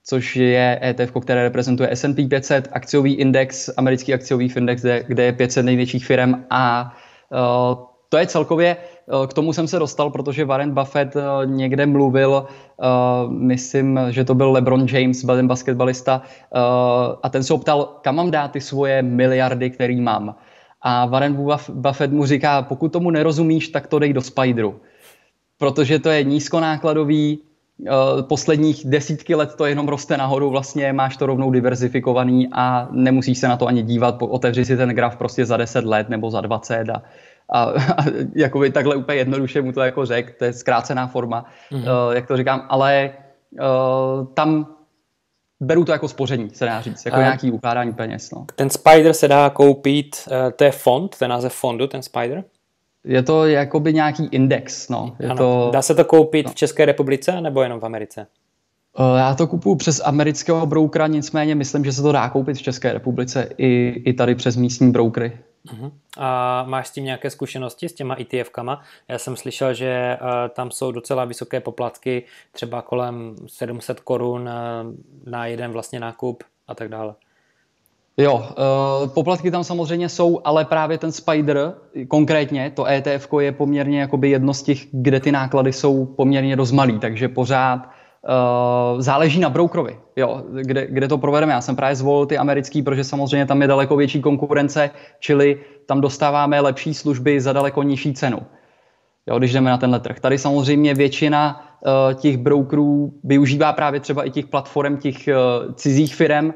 [0.04, 5.64] což je ETF, které reprezentuje S&P 500, akciový index, americký akciový index, kde, je 500
[5.64, 6.92] největších firm a
[7.30, 12.46] uh, to je celkově, uh, k tomu jsem se dostal, protože Warren Buffett někde mluvil,
[13.28, 16.22] myslím, že to byl LeBron James, basketbalista,
[16.54, 16.60] uh,
[17.22, 20.34] a ten se optal, kam mám dát ty svoje miliardy, který mám.
[20.88, 24.80] A Warren Buffett mu říká, pokud tomu nerozumíš, tak to dej do Spideru.
[25.58, 27.38] Protože to je nízkonákladový,
[27.86, 33.38] eh, posledních desítky let to jenom roste nahoru, vlastně máš to rovnou diverzifikovaný a nemusíš
[33.38, 36.40] se na to ani dívat, otevři si ten graf prostě za 10 let nebo za
[36.40, 37.02] 20 a,
[37.48, 42.12] a, a jakoby takhle úplně jednoduše mu to jako řek, to je zkrácená forma, mm-hmm.
[42.12, 43.10] jak to říkám, ale
[43.52, 44.75] uh, tam
[45.60, 48.30] beru to jako spoření, se dá říct, jako a nějaký ukládání peněz.
[48.30, 48.46] No.
[48.56, 52.44] Ten Spider se dá koupit, uh, to je fond, je název fondu, ten Spider?
[53.04, 55.16] Je to jakoby nějaký index, no.
[55.18, 55.70] Je to...
[55.72, 56.52] Dá se to koupit no.
[56.52, 58.26] v České republice nebo jenom v Americe?
[58.98, 62.62] Uh, já to kupuju přes amerického broukera, nicméně myslím, že se to dá koupit v
[62.62, 65.32] České republice i, i tady přes místní broukry.
[65.66, 65.92] Uh-huh.
[66.18, 68.80] A máš s tím nějaké zkušenosti s těma ETF-kama?
[69.08, 74.48] Já jsem slyšel, že uh, tam jsou docela vysoké poplatky, třeba kolem 700 korun uh,
[75.32, 77.14] na jeden vlastně nákup a tak dále.
[78.16, 81.74] Jo, uh, poplatky tam samozřejmě jsou, ale právě ten Spider,
[82.08, 86.72] konkrétně to ETF je poměrně jakoby jedno z těch, kde ty náklady jsou poměrně dost
[86.72, 87.88] malý, takže pořád
[88.28, 91.52] Uh, záleží na brokerovi, jo, kde, kde to provedeme.
[91.52, 96.00] Já jsem právě zvolil ty americký, protože samozřejmě tam je daleko větší konkurence, čili tam
[96.00, 98.38] dostáváme lepší služby za daleko nižší cenu,
[99.26, 100.20] jo, když jdeme na tenhle trh.
[100.20, 106.14] Tady samozřejmě většina uh, těch brokerů využívá právě třeba i těch platform těch uh, cizích
[106.14, 106.52] firm uh,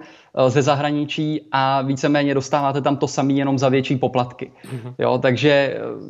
[0.48, 4.52] ze zahraničí a víceméně dostáváte tam to samé jenom za větší poplatky.
[4.64, 4.94] Mm-hmm.
[4.98, 6.09] Jo, takže uh,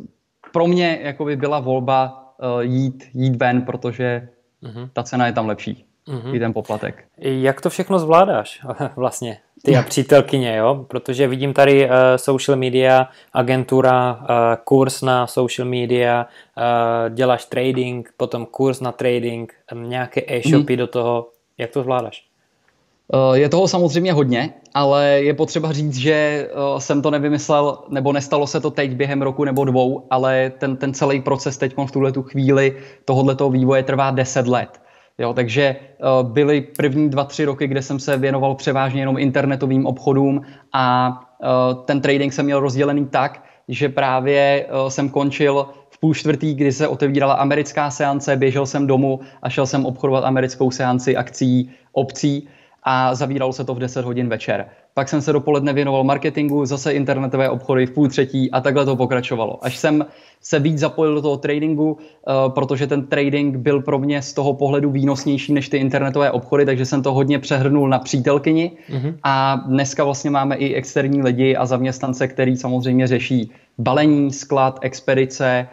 [0.53, 4.27] pro mě jako by byla volba uh, jít, jít ven, protože
[4.63, 4.89] mm-hmm.
[4.93, 5.85] ta cena je tam lepší.
[6.07, 6.35] Mm-hmm.
[6.35, 7.05] I ten poplatek.
[7.17, 8.61] Jak to všechno zvládáš
[8.95, 9.37] vlastně?
[9.63, 10.85] Ty a přítelkyně, jo?
[10.87, 14.27] Protože vidím tady uh, social media, agentura, uh,
[14.63, 16.25] kurz na social media,
[16.57, 20.77] uh, děláš trading, potom kurz na trading, nějaké e-shopy mm.
[20.77, 21.29] do toho.
[21.57, 22.30] Jak to zvládáš?
[23.33, 26.47] Je toho samozřejmě hodně, ale je potřeba říct, že
[26.77, 30.93] jsem to nevymyslel, nebo nestalo se to teď během roku nebo dvou, ale ten, ten
[30.93, 34.81] celý proces teď v tuhle tu chvíli tohoto vývoje trvá 10 let.
[35.17, 39.85] Jo, takže uh, byly první dva, tři roky, kde jsem se věnoval převážně jenom internetovým
[39.85, 40.41] obchodům
[40.73, 41.17] a
[41.85, 46.87] ten trading jsem měl rozdělený tak, že právě jsem končil v půl čtvrtý, kdy se
[46.87, 52.47] otevírala americká seance, běžel jsem domů a šel jsem obchodovat americkou seanci akcí obcí
[52.83, 54.65] a zavíralo se to v 10 hodin večer.
[54.93, 58.95] Pak jsem se dopoledne věnoval marketingu, zase internetové obchody v půl třetí a takhle to
[58.95, 59.65] pokračovalo.
[59.65, 60.05] Až jsem
[60.41, 64.53] se víc zapojil do toho tradingu, uh, protože ten trading byl pro mě z toho
[64.53, 69.15] pohledu výnosnější než ty internetové obchody, takže jsem to hodně přehrnul na přítelkyni mm-hmm.
[69.23, 75.67] a dneska vlastně máme i externí lidi a zaměstnance, který samozřejmě řeší balení, sklad, expedice,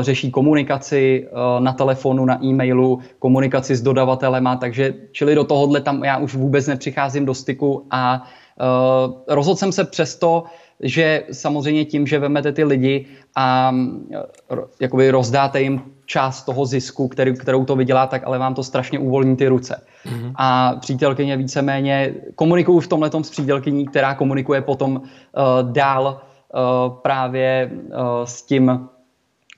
[0.00, 6.04] řeší komunikaci uh, na telefonu, na e-mailu, komunikaci s dodavatelema, takže čili do tohohle tam
[6.04, 10.44] já už vůbec nepřicházím do styku a uh, rozhodl jsem se přesto,
[10.80, 13.74] že samozřejmě tím, že vemete ty lidi a
[14.80, 18.98] jakoby rozdáte jim část toho zisku, který, kterou to vydělá, tak ale vám to strašně
[18.98, 19.82] uvolní ty ruce.
[20.06, 20.32] Mm-hmm.
[20.36, 25.02] A přítelkyně víceméně komunikuju v tomhle s přítelkyní, která komunikuje potom uh,
[25.72, 26.20] dál
[26.54, 27.90] uh, právě uh,
[28.24, 28.88] s tím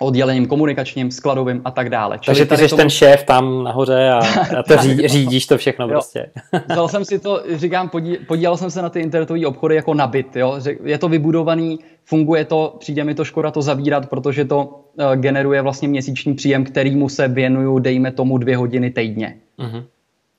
[0.01, 2.19] oddělením komunikačním, skladovým a tak dále.
[2.27, 2.81] Takže ty jsi tomu...
[2.81, 4.19] ten šéf tam nahoře a,
[4.59, 5.91] a to ří, řídíš to všechno jo.
[5.91, 6.31] prostě.
[6.71, 10.07] Vzal jsem si to, říkám, podí, podílel jsem se na ty internetové obchody jako na
[10.07, 10.37] byt.
[10.37, 10.61] Jo?
[10.85, 15.63] Je to vybudovaný, funguje to, přijde mi to škoda to zavírat, protože to uh, generuje
[15.63, 19.37] vlastně měsíční příjem, kterýmu se věnuju, dejme tomu, dvě hodiny týdně.
[19.59, 19.85] Uh-huh.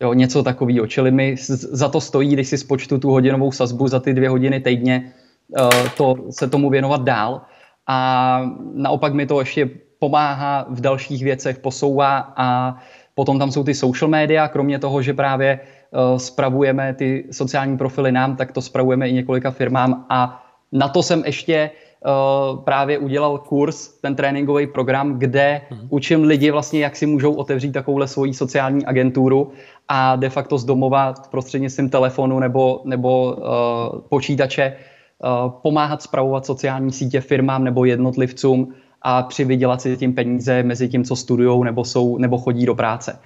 [0.01, 0.87] Jo, něco takového.
[0.87, 1.35] Čili mi
[1.71, 5.11] za to stojí, když si spočtu tu hodinovou sazbu za ty dvě hodiny týdně,
[5.47, 7.41] uh, to se tomu věnovat dál
[7.89, 8.41] a
[8.73, 12.77] naopak mi to ještě pomáhá v dalších věcech, posouvá a
[13.15, 18.11] potom tam jsou ty social media, kromě toho, že právě uh, spravujeme ty sociální profily
[18.11, 21.71] nám, tak to spravujeme i několika firmám a na to jsem ještě
[22.05, 25.87] uh, právě udělal kurz, ten tréninkový program, kde hmm.
[25.89, 29.51] učím lidi vlastně, jak si můžou otevřít takovouhle svoji sociální agenturu
[29.87, 34.98] a de facto z domova prostřednictvím telefonu nebo, nebo uh, počítače Eh,
[35.47, 41.15] pomáhat spravovat sociální sítě firmám nebo jednotlivcům a přivydělat si tím peníze mezi tím, co
[41.15, 43.19] studují nebo, jsou, nebo chodí do práce.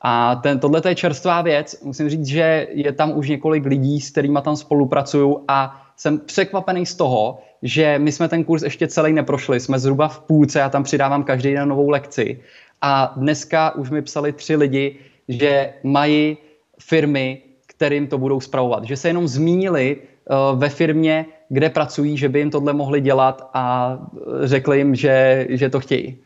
[0.00, 1.82] A ten, tohle je čerstvá věc.
[1.84, 6.86] Musím říct, že je tam už několik lidí, s kterými tam spolupracuju a jsem překvapený
[6.86, 9.60] z toho, že my jsme ten kurz ještě celý neprošli.
[9.60, 12.40] Jsme zhruba v půlce, já tam přidávám každý den novou lekci.
[12.82, 14.96] A dneska už mi psali tři lidi,
[15.28, 16.36] že mají
[16.78, 18.84] firmy, kterým to budou spravovat.
[18.84, 20.09] Že se jenom zmínili Eh,
[20.54, 23.96] ve firmě, kde pracují, že by jim tohle mohli dělat a
[24.42, 26.18] řekli jim, že, že to chtějí.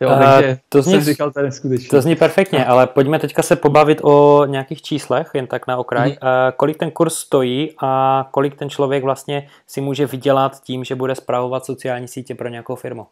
[0.00, 1.88] Jo, uh, takže to zní, jsem říkal skutečně.
[1.88, 6.08] To zní perfektně, ale pojďme teďka se pobavit o nějakých číslech, jen tak na okraj.
[6.08, 6.16] Hmm.
[6.22, 10.94] Uh, kolik ten kurz stojí a kolik ten člověk vlastně si může vydělat tím, že
[10.94, 13.06] bude zpravovat sociální sítě pro nějakou firmu?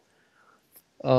[1.03, 1.09] Uh,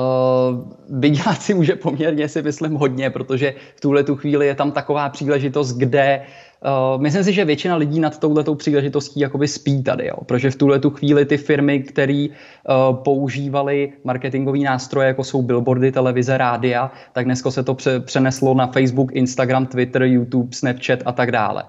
[0.99, 5.09] vydělat si může poměrně si myslím hodně, protože v tuhle tu chvíli je tam taková
[5.09, 6.50] příležitost, kde Uh,
[6.97, 10.17] myslím si, že většina lidí nad touhletou příležitostí jakoby spí tady, jo?
[10.27, 15.93] protože v tuhle tu chvíli ty firmy, které uh, používaly marketingové nástroje, jako jsou billboardy,
[15.93, 21.13] televize, rádia, tak dneska se to pře- přeneslo na Facebook, Instagram, Twitter, YouTube, Snapchat a
[21.13, 21.65] tak dále.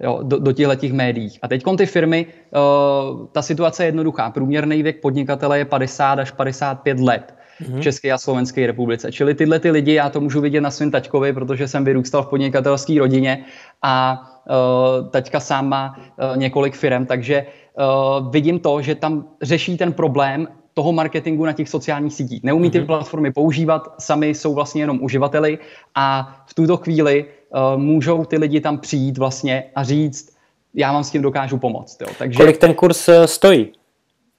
[0.00, 1.30] Jo, do, do těchto těch médií.
[1.42, 4.30] A teď ty firmy, uh, ta situace je jednoduchá.
[4.30, 9.12] Průměrný věk podnikatele je 50 až 55 let v České a Slovenské republice.
[9.12, 12.28] Čili tyhle ty lidi, já to můžu vidět na svém taťkovi, protože jsem vyrůstal v
[12.28, 13.44] podnikatelské rodině
[13.82, 17.46] a uh, taťka sám má uh, několik firm, takže
[17.78, 22.42] uh, vidím to, že tam řeší ten problém toho marketingu na těch sociálních sítích.
[22.42, 22.86] Neumí ty mm-hmm.
[22.86, 25.58] platformy používat, sami jsou vlastně jenom uživateli
[25.94, 30.32] a v tuto chvíli uh, můžou ty lidi tam přijít vlastně a říct,
[30.74, 32.00] já vám s tím dokážu pomoct.
[32.00, 32.08] Jo.
[32.18, 33.72] Takže, Kolik ten kurz stojí?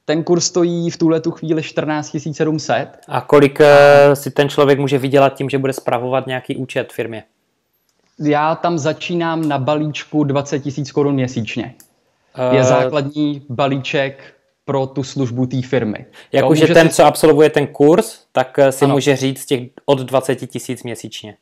[0.05, 2.87] Ten kurz stojí v tuhle tu chvíli 14 700.
[3.07, 7.23] A kolik uh, si ten člověk může vydělat tím, že bude spravovat nějaký účet firmě?
[8.19, 11.73] Já tam začínám na balíčku 20 tisíc korun měsíčně.
[12.49, 14.33] Uh, je eh, základní balíček
[14.65, 16.05] pro tu službu té firmy.
[16.31, 16.95] Jakože ten, si...
[16.95, 18.93] co absolvuje ten kurz, tak eh, si ano.
[18.93, 21.35] může říct těch od 20 tisíc měsíčně.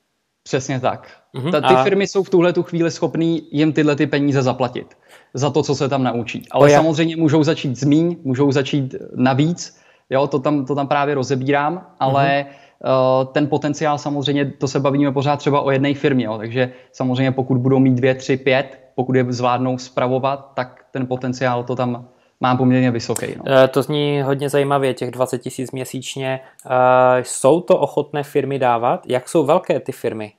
[0.44, 1.08] Přesně tak.
[1.36, 1.52] Uh-huh.
[1.52, 1.84] Ta, ty a...
[1.84, 4.98] firmy jsou v tuhle tu chvíli schopný jim tyhle ty peníze zaplatit
[5.34, 6.46] za to, co se tam naučí.
[6.52, 9.78] Ale o samozřejmě můžou začít z míň, můžou začít navíc,
[10.10, 12.71] jo, to tam, to tam právě rozebírám, ale uh-huh.
[12.84, 17.32] Uh, ten potenciál samozřejmě, to se bavíme pořád třeba o jedné firmě, jo, takže samozřejmě
[17.32, 22.08] pokud budou mít dvě, tři, pět pokud je zvládnou spravovat, tak ten potenciál to tam
[22.40, 23.26] má poměrně vysoký.
[23.38, 23.44] No.
[23.48, 26.40] Eh, to zní hodně zajímavě, těch 20 tisíc měsíčně.
[26.66, 29.04] Eh, jsou to ochotné firmy dávat?
[29.08, 30.34] Jak jsou velké ty firmy?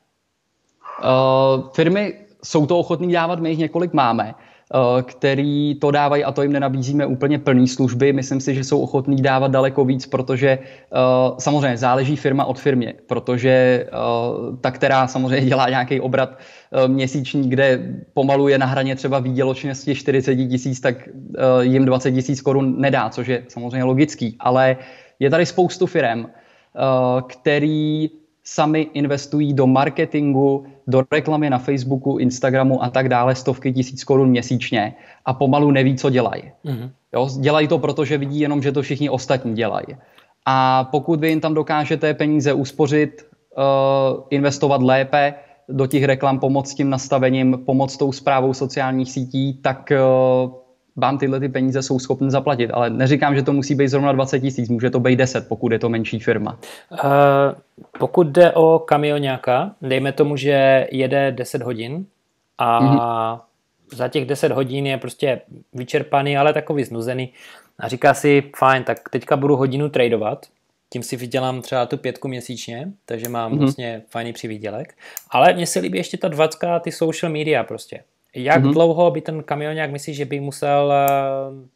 [1.03, 2.15] Uh, firmy
[2.45, 4.35] jsou to ochotní dávat, my jich několik máme.
[4.75, 8.13] Eh, který to dávají a to jim nenabízíme úplně plný služby.
[8.13, 10.97] Myslím si, že jsou ochotní dávat daleko víc, protože eh,
[11.39, 13.91] samozřejmě záleží firma od firmě, protože eh,
[14.61, 16.39] ta, která samozřejmě dělá nějaký obrat
[16.87, 21.09] měsíční, kde pomalu je na hraně třeba výděločnosti 40 tisíc, tak
[21.61, 24.77] jim 20 tisíc korun nedá, což je samozřejmě logický, ale
[25.19, 26.27] je tady spoustu firm,
[27.27, 28.11] který
[28.45, 34.29] sami investují do marketingu, do reklamy na Facebooku, Instagramu a tak dále stovky tisíc korun
[34.29, 36.43] měsíčně a pomalu neví, co dělají.
[36.65, 36.91] Mm-hmm.
[37.13, 39.87] Jo, dělají to, protože vidí jenom, že to všichni ostatní dělají.
[40.47, 43.27] A pokud vy jim tam dokážete peníze uspořit,
[43.57, 45.35] uh, investovat lépe,
[45.69, 50.53] do těch reklam pomoct tím nastavením, pomoct tou zprávou sociálních sítí, tak uh,
[50.97, 52.71] vám tyhle ty peníze jsou schopni zaplatit.
[52.71, 55.79] Ale neříkám, že to musí být zrovna 20 tisíc, může to být 10, pokud je
[55.79, 56.59] to menší firma.
[56.91, 56.99] Uh,
[57.99, 62.07] pokud jde o kamionáka, dejme tomu, že jede 10 hodin
[62.59, 63.41] a mm-hmm.
[63.97, 65.41] za těch 10 hodin je prostě
[65.73, 67.33] vyčerpaný, ale takový znuzený
[67.79, 70.47] a říká si, fajn, tak teďka budu hodinu tradovat,
[70.93, 73.59] tím si vydělám třeba tu pětku měsíčně, takže mám mm-hmm.
[73.59, 74.95] vlastně fajný přivýdělek.
[75.31, 78.01] Ale mně se líbí ještě ta dvacka, ty social media prostě.
[78.37, 78.73] Jak mm-hmm.
[78.73, 80.93] dlouho by ten kamionák myslí, že by musel
[81.51, 81.69] uh,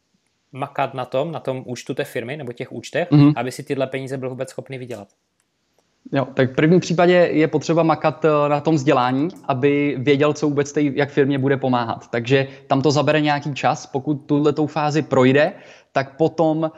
[0.51, 3.33] makat na tom, na tom účtu té firmy nebo těch účtech, mm-hmm.
[3.35, 5.07] aby si tyhle peníze byl vůbec schopný vydělat?
[6.11, 10.47] Jo, tak v prvním případě je potřeba makat eh, na tom vzdělání, aby věděl, co
[10.47, 12.07] vůbec tej, jak firmě bude pomáhat.
[12.11, 13.85] Takže tam to zabere nějaký čas.
[13.85, 15.53] Pokud tuhle fázi projde,
[15.97, 16.69] tak potom uh,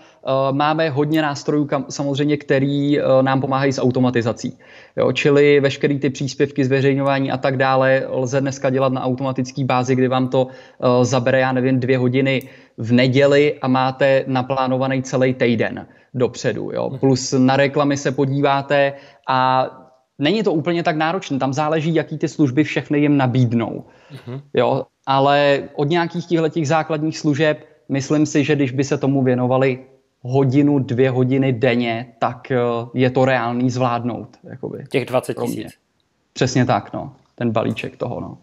[0.55, 4.55] máme hodně nástrojů, kam, samozřejmě, který uh, nám pomáhají s automatizací.
[4.95, 9.95] Jo, čili veškeré ty příspěvky, zveřejňování a tak dále lze dneska dělat na automatické bázi,
[9.95, 12.47] kdy vám to uh, zabere, já nevím, dvě hodiny
[12.77, 15.83] v neděli a máte naplánovaný celý týden
[16.15, 16.71] dopředu.
[16.71, 16.89] Jo.
[16.89, 16.99] Mhm.
[16.99, 18.93] Plus na reklamy se podíváte
[19.27, 19.67] a
[20.19, 21.39] není to úplně tak náročné.
[21.39, 23.83] Tam záleží, jaký ty služby všechny jim nabídnou.
[24.15, 24.41] Uh-huh.
[24.55, 29.79] Jo, ale od nějakých těchto základních služeb myslím si, že když by se tomu věnovali
[30.21, 32.57] hodinu, dvě hodiny denně, tak eh,
[32.93, 34.37] je to reálný zvládnout.
[34.43, 35.67] Jakoby, Těch 20 tisíc.
[36.33, 37.13] Přesně tak, no.
[37.35, 38.37] Ten balíček toho, no.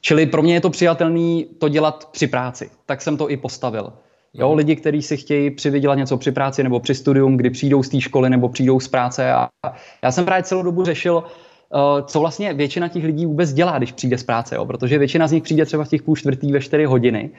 [0.00, 2.70] Čili pro mě je to přijatelný to dělat při práci.
[2.86, 3.92] Tak jsem to i postavil.
[4.34, 7.88] Jo, lidi, kteří si chtějí přivydělat něco při práci nebo při studium, kdy přijdou z
[7.88, 9.32] té školy nebo přijdou z práce.
[9.32, 9.48] A
[10.02, 13.92] já jsem právě celou dobu řešil, eh, co vlastně většina těch lidí vůbec dělá, když
[13.92, 14.66] přijde z práce, jo?
[14.66, 17.30] protože většina z nich přijde třeba v těch půl čtvrtý ve čtyři hodiny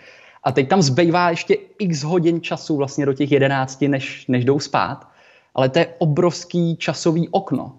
[0.48, 4.60] a teď tam zbývá ještě x hodin času vlastně do těch jedenácti, než, než jdou
[4.60, 5.08] spát.
[5.56, 7.76] Ale to je obrovský časový okno,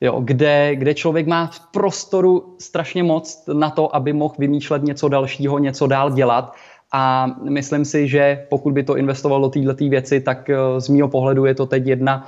[0.00, 5.08] jo, kde, kde člověk má v prostoru strašně moc na to, aby mohl vymýšlet něco
[5.08, 6.54] dalšího, něco dál dělat.
[6.92, 11.08] A myslím si, že pokud by to investoval do této věci, tak eh, z mého
[11.08, 12.26] pohledu je to teď jedna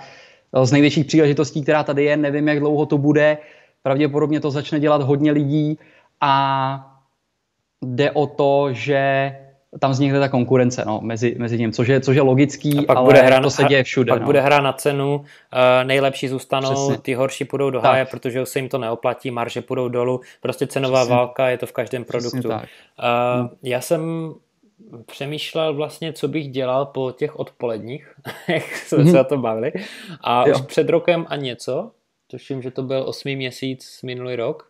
[0.55, 2.17] eh, z největších příležitostí, která tady je.
[2.17, 3.39] Nevím, jak dlouho to bude.
[3.83, 5.79] Pravděpodobně to začne dělat hodně lidí
[6.21, 6.33] a
[7.83, 9.33] jde o to, že
[9.79, 12.97] tam vznikne ta konkurence no, mezi, mezi tím, což je, což je logický, a pak
[12.97, 14.13] ale bude hra, to se děje všude.
[14.13, 14.27] Pak no.
[14.27, 15.25] bude hra na cenu, uh,
[15.85, 16.99] nejlepší zůstanou, Přesně.
[17.03, 21.01] ty horší půjdou do háje, protože se jim to neoplatí, marže půjdou dolů, prostě cenová
[21.01, 21.15] Přesně.
[21.15, 22.49] válka, je to v každém produktu.
[22.49, 23.51] Uh, no.
[23.63, 24.35] Já jsem
[25.07, 28.15] přemýšlel vlastně, co bych dělal po těch odpoledních,
[28.49, 29.73] jak jsme se o tom bavili.
[30.21, 30.55] A jo.
[30.55, 31.91] už před rokem a něco,
[32.31, 34.70] tuším, že to byl osmý měsíc minulý rok,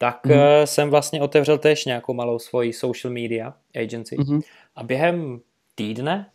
[0.00, 0.62] tak mm-hmm.
[0.62, 4.40] jsem vlastně otevřel tež nějakou malou svoji social media agency mm-hmm.
[4.76, 5.40] a během
[5.74, 6.30] týdne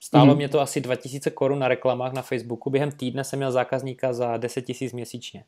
[0.00, 0.36] Stálo mm-hmm.
[0.36, 2.70] mě to asi 2000 korun na reklamách na Facebooku.
[2.70, 5.44] Během týdne jsem měl zákazníka za 10 tisíc měsíčně.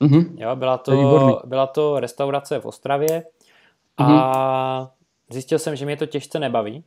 [0.00, 0.34] Mm-hmm.
[0.36, 3.24] Jo, byla, to, byla to restaurace v Ostravě
[3.96, 4.88] a mm-hmm.
[5.30, 6.84] zjistil jsem, že mě to těžce nebaví.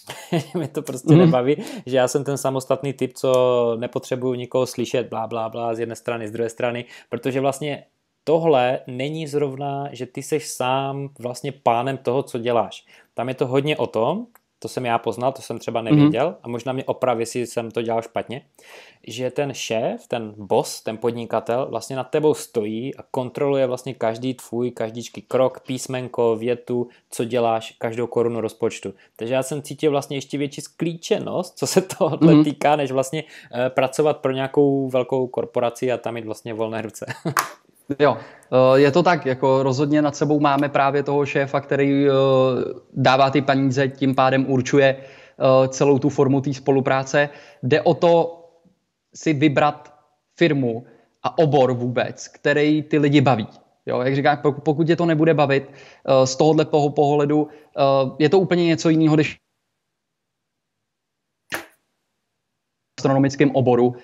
[0.54, 1.18] mě to prostě mm-hmm.
[1.18, 5.80] nebaví, že já jsem ten samostatný typ, co nepotřebuju nikoho slyšet, blá, blá, blá, z
[5.80, 7.84] jedné strany, z druhé strany, protože vlastně
[8.24, 12.86] tohle není zrovna, že ty seš sám vlastně pánem toho, co děláš.
[13.14, 14.26] Tam je to hodně o tom,
[14.64, 16.36] to jsem já poznal, to jsem třeba nevěděl mm-hmm.
[16.42, 18.42] a možná mě opraví, jestli jsem to dělal špatně,
[19.06, 24.34] že ten šéf, ten boss, ten podnikatel vlastně nad tebou stojí a kontroluje vlastně každý
[24.34, 28.94] tvůj, každičký krok, písmenko, větu, co děláš, každou korunu rozpočtu.
[29.16, 32.44] Takže já jsem cítil vlastně ještě větší sklíčenost, co se tohohle mm-hmm.
[32.44, 37.06] týká, než vlastně uh, pracovat pro nějakou velkou korporaci a tam mít vlastně volné ruce.
[37.98, 42.10] Jo, eh, je to tak, jako rozhodně nad sebou máme právě toho šéfa, který eh,
[42.92, 47.28] dává ty peníze, tím pádem určuje eh, celou tu formu té spolupráce.
[47.62, 48.40] Jde o to
[49.14, 49.94] si vybrat
[50.36, 50.84] firmu
[51.22, 53.46] a obor vůbec, který ty lidi baví.
[53.86, 55.70] Jo, jak říkám, pokud tě to nebude bavit
[56.24, 57.48] z tohohle toho pohledu,
[58.18, 59.40] je to úplně něco jiného, když
[63.04, 63.94] astronomickém oboru, uh,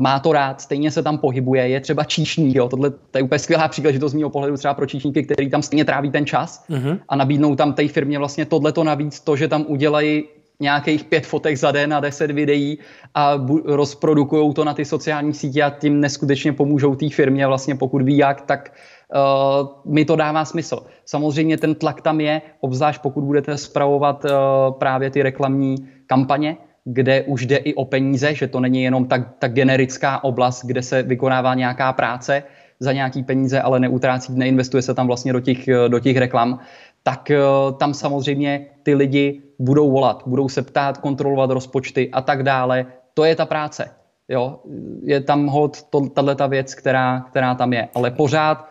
[0.00, 3.38] má to rád, stejně se tam pohybuje, je třeba číšník, jo, tohle to je úplně
[3.38, 6.98] skvělá příležitost z mého pohledu třeba pro číšníky, který tam stejně tráví ten čas uh-huh.
[7.08, 10.24] a nabídnou tam té firmě vlastně tohleto navíc, to, že tam udělají
[10.60, 12.78] nějakých pět fotek za den a deset videí
[13.14, 17.74] a bu- rozprodukují to na ty sociální sítě a tím neskutečně pomůžou té firmě vlastně
[17.74, 18.72] pokud ví jak, tak
[19.12, 20.84] uh, mi to dává smysl.
[21.04, 24.30] Samozřejmě ten tlak tam je, obzvlášť pokud budete spravovat uh,
[24.78, 25.76] právě ty reklamní
[26.06, 26.56] kampaně,
[26.92, 30.82] kde už jde i o peníze, že to není jenom tak, tak generická oblast, kde
[30.82, 32.42] se vykonává nějaká práce
[32.80, 36.58] za nějaký peníze, ale neutrácí, neinvestuje se tam vlastně do těch, do těch reklam,
[37.02, 42.42] tak uh, tam samozřejmě ty lidi budou volat, budou se ptát, kontrolovat rozpočty a tak
[42.42, 42.86] dále.
[43.14, 43.90] To je ta práce.
[44.28, 44.60] Jo?
[45.02, 45.76] Je tam hod
[46.14, 47.88] tahle ta věc, která, která tam je.
[47.94, 48.68] Ale pořád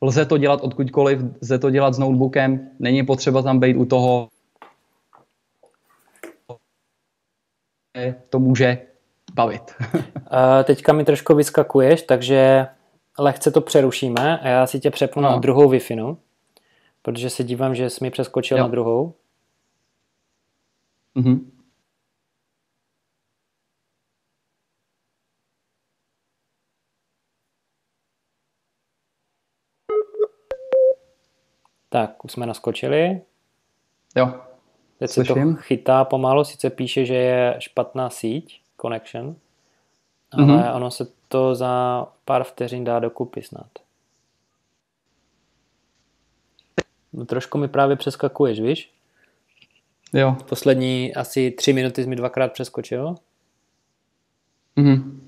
[0.00, 4.28] lze to dělat odkudkoliv, lze to dělat s notebookem, není potřeba tam být u toho.
[8.30, 8.78] To může
[9.34, 9.74] bavit.
[10.64, 12.66] Teďka mi trošku vyskakuješ, takže
[13.18, 15.30] lehce to přerušíme a já si tě přepnu no.
[15.30, 15.80] na druhou wi
[17.02, 18.64] protože se dívám, že jsi mi přeskočil jo.
[18.64, 19.14] na druhou.
[21.16, 21.40] Mm-hmm.
[31.88, 33.20] Tak, už jsme naskočili.
[34.16, 34.47] Jo.
[34.98, 39.36] Teď se to chytá pomalu, sice píše, že je špatná síť, connection,
[40.30, 40.76] ale mm-hmm.
[40.76, 43.66] ono se to za pár vteřin dá dokupy snad.
[47.12, 48.90] No trošku mi právě přeskakuješ, víš?
[50.14, 50.36] Jo.
[50.48, 53.14] Poslední asi tři minuty jsi mi dvakrát přeskočil.
[54.76, 55.20] Mhm.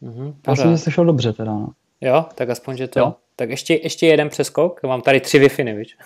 [0.00, 1.68] Mhm, Já jsem slyšel dobře teda, no.
[2.00, 2.98] Jo, tak aspoň, že to...
[2.98, 3.14] Jo.
[3.42, 4.82] Tak ještě, ještě jeden přeskok.
[4.82, 5.96] Mám tady tři wi víš?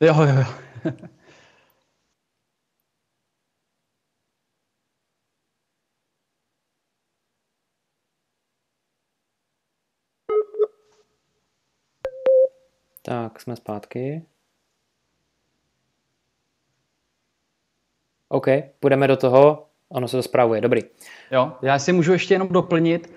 [0.00, 0.44] Jo, jo, jo.
[13.02, 14.26] Tak, jsme zpátky.
[18.28, 18.46] OK,
[18.80, 19.68] půjdeme do toho.
[19.88, 20.80] Ono se to zprávuje, dobrý.
[21.30, 23.14] Jo, já si můžu ještě jenom doplnit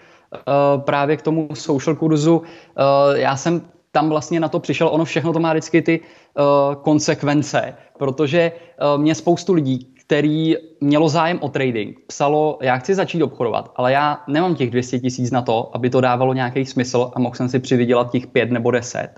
[0.78, 2.38] právě k tomu social kurzu.
[2.38, 2.44] Uh,
[3.14, 3.62] já jsem
[3.92, 8.52] tam vlastně na to přišel, ono všechno to má vždycky ty uh, konsekvence, protože
[8.98, 14.24] mě spoustu lidí, který mělo zájem o trading, psalo, já chci začít obchodovat, ale já
[14.28, 17.60] nemám těch 200 tisíc na to, aby to dávalo nějaký smysl a mohl jsem si
[17.60, 19.10] přivydělat těch 5 nebo 10.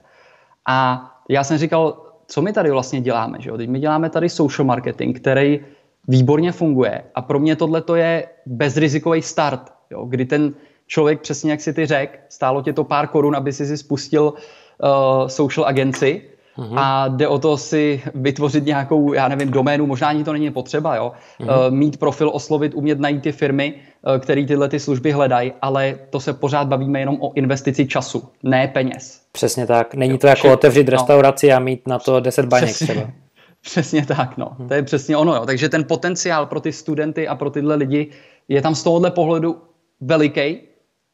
[0.68, 1.98] A já jsem říkal,
[2.28, 3.58] co my tady vlastně děláme, že jo?
[3.58, 5.60] Teď my děláme tady social marketing, který
[6.08, 10.06] výborně funguje a pro mě tohle to je bezrizikový start, jo?
[10.06, 10.54] kdy ten
[10.88, 14.34] člověk, přesně jak si ty řek, stálo tě to pár korun, aby si si spustil
[14.34, 16.22] uh, social agency
[16.58, 16.78] Uhum.
[16.78, 20.96] A jde o to si vytvořit nějakou, já nevím, doménu, možná ani to není potřeba,
[20.96, 21.12] jo.
[21.40, 26.00] Uh, mít profil, oslovit, umět najít ty firmy, uh, které tyhle ty služby hledají, ale
[26.10, 29.22] to se pořád bavíme jenom o investici času, ne peněz.
[29.32, 29.96] Přesně tak.
[29.96, 30.92] Není to jako otevřít no.
[30.92, 33.12] restauraci a mít na to 10 baněk přesně, třeba.
[33.62, 34.56] Přesně tak, no.
[34.60, 34.68] Hmm.
[34.68, 35.46] To je přesně ono, jo.
[35.46, 38.10] Takže ten potenciál pro ty studenty a pro tyhle lidi
[38.48, 39.62] je tam z tohohle pohledu
[40.02, 40.58] veliký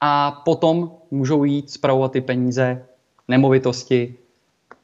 [0.01, 2.85] a potom můžou jít spravovat ty peníze,
[3.27, 4.15] nemovitosti,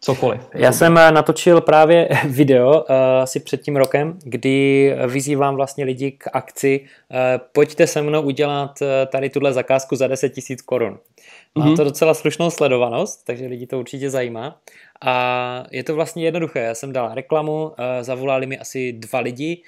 [0.06, 0.42] cokoliv.
[0.54, 6.12] Já jsem eh, natočil právě video uh, asi před tím rokem, kdy vyzývám vlastně lidi
[6.12, 7.18] k akci uh,
[7.52, 11.00] pojďte se mnou udělat uh, tady tuhle zakázku za 10 tisíc korun.
[11.56, 11.76] Má mm-hmm.
[11.76, 14.58] to docela slušnou sledovanost, takže lidi to určitě zajímá.
[15.02, 16.60] A je to vlastně jednoduché.
[16.60, 19.62] Já jsem dal reklamu, uh, zavolali mi asi dva lidi,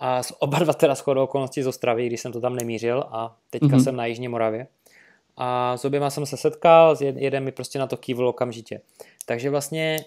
[0.00, 3.66] a oba dva teda shodou okolností z Ostravy, když jsem to tam nemířil a teďka
[3.66, 3.84] mm-hmm.
[3.84, 4.66] jsem na Jižní Moravě.
[5.36, 8.80] A s oběma jsem se setkal, jeden mi prostě na to kývl okamžitě.
[9.26, 10.04] Takže vlastně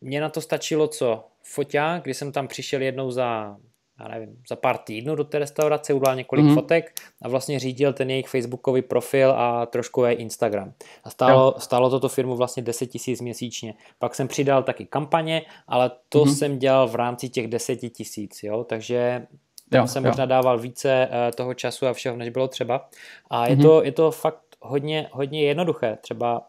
[0.00, 1.24] mě na to stačilo co?
[1.42, 3.56] Foťák, kdy jsem tam přišel jednou za,
[4.00, 6.54] já nevím, za pár týdnů do té restaurace, udělal několik mm-hmm.
[6.54, 10.72] fotek a vlastně řídil ten jejich facebookový profil a trošku je Instagram.
[11.04, 13.74] A stálo, stálo toto firmu vlastně 10 tisíc měsíčně.
[13.98, 16.34] Pak jsem přidal taky kampaně, ale to mm-hmm.
[16.34, 19.26] jsem dělal v rámci těch 10 tisíc, jo, takže
[19.70, 20.10] tam jo, jsem jo.
[20.10, 22.88] možná dával více uh, toho času a všeho, než bylo třeba.
[23.30, 23.62] A je, mm-hmm.
[23.62, 25.98] to, je to fakt hodně, hodně jednoduché.
[26.00, 26.46] Třeba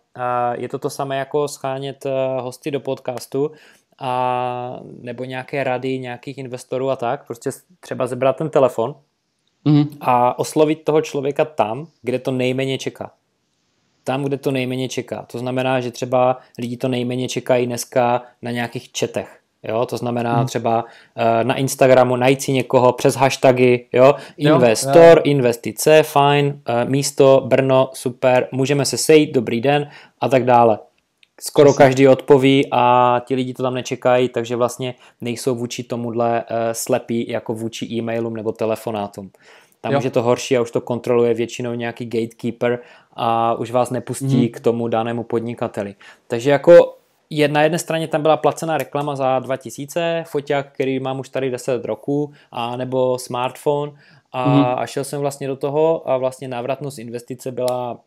[0.53, 3.51] je to to samé jako schánět eh, hosty do podcastu
[3.99, 7.27] a nebo nějaké rady nějakých investorů a tak.
[7.27, 7.49] Prostě
[7.79, 8.95] třeba zebrat ten telefon
[9.65, 9.97] mm-hmm.
[10.01, 13.11] a oslovit toho člověka tam, kde to nejméně čeká.
[14.03, 15.25] Tam, kde to nejméně čeká.
[15.31, 19.40] To znamená, že třeba lidi to nejméně čekají dneska na nějakých četech.
[19.63, 20.45] Jo, to znamená hmm.
[20.45, 25.21] třeba uh, na Instagramu najít si někoho přes hashtagy, jo, investor, jo, jo.
[25.23, 29.89] investice, fajn, uh, místo, Brno, super, můžeme se sejít, dobrý den
[30.21, 30.79] a tak dále.
[31.41, 31.77] Skoro Jasně.
[31.77, 37.29] každý odpoví a ti lidi to tam nečekají, takže vlastně nejsou vůči tomuhle uh, slepí
[37.29, 39.31] jako vůči e-mailům nebo telefonátům.
[39.81, 39.99] Tam jo.
[39.99, 42.79] už je to horší a už to kontroluje většinou nějaký gatekeeper
[43.13, 44.47] a už vás nepustí hmm.
[44.47, 45.95] k tomu danému podnikateli.
[46.27, 46.95] Takže jako
[47.31, 51.51] je, na jedné straně tam byla placená reklama za 2000, foťák, který mám už tady
[51.51, 53.91] 10 roků, a nebo smartphone
[54.31, 54.65] a, mm.
[54.65, 57.99] a šel jsem vlastně do toho a vlastně návratnost investice byla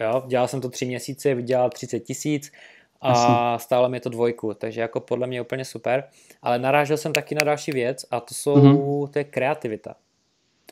[0.00, 2.52] jo, dělal jsem to tři měsíce, vydělal 30 tisíc
[3.00, 6.04] a stálo mi to dvojku, takže jako podle mě úplně super,
[6.42, 9.08] ale narážel jsem taky na další věc a to jsou, mm.
[9.08, 9.94] to je kreativita.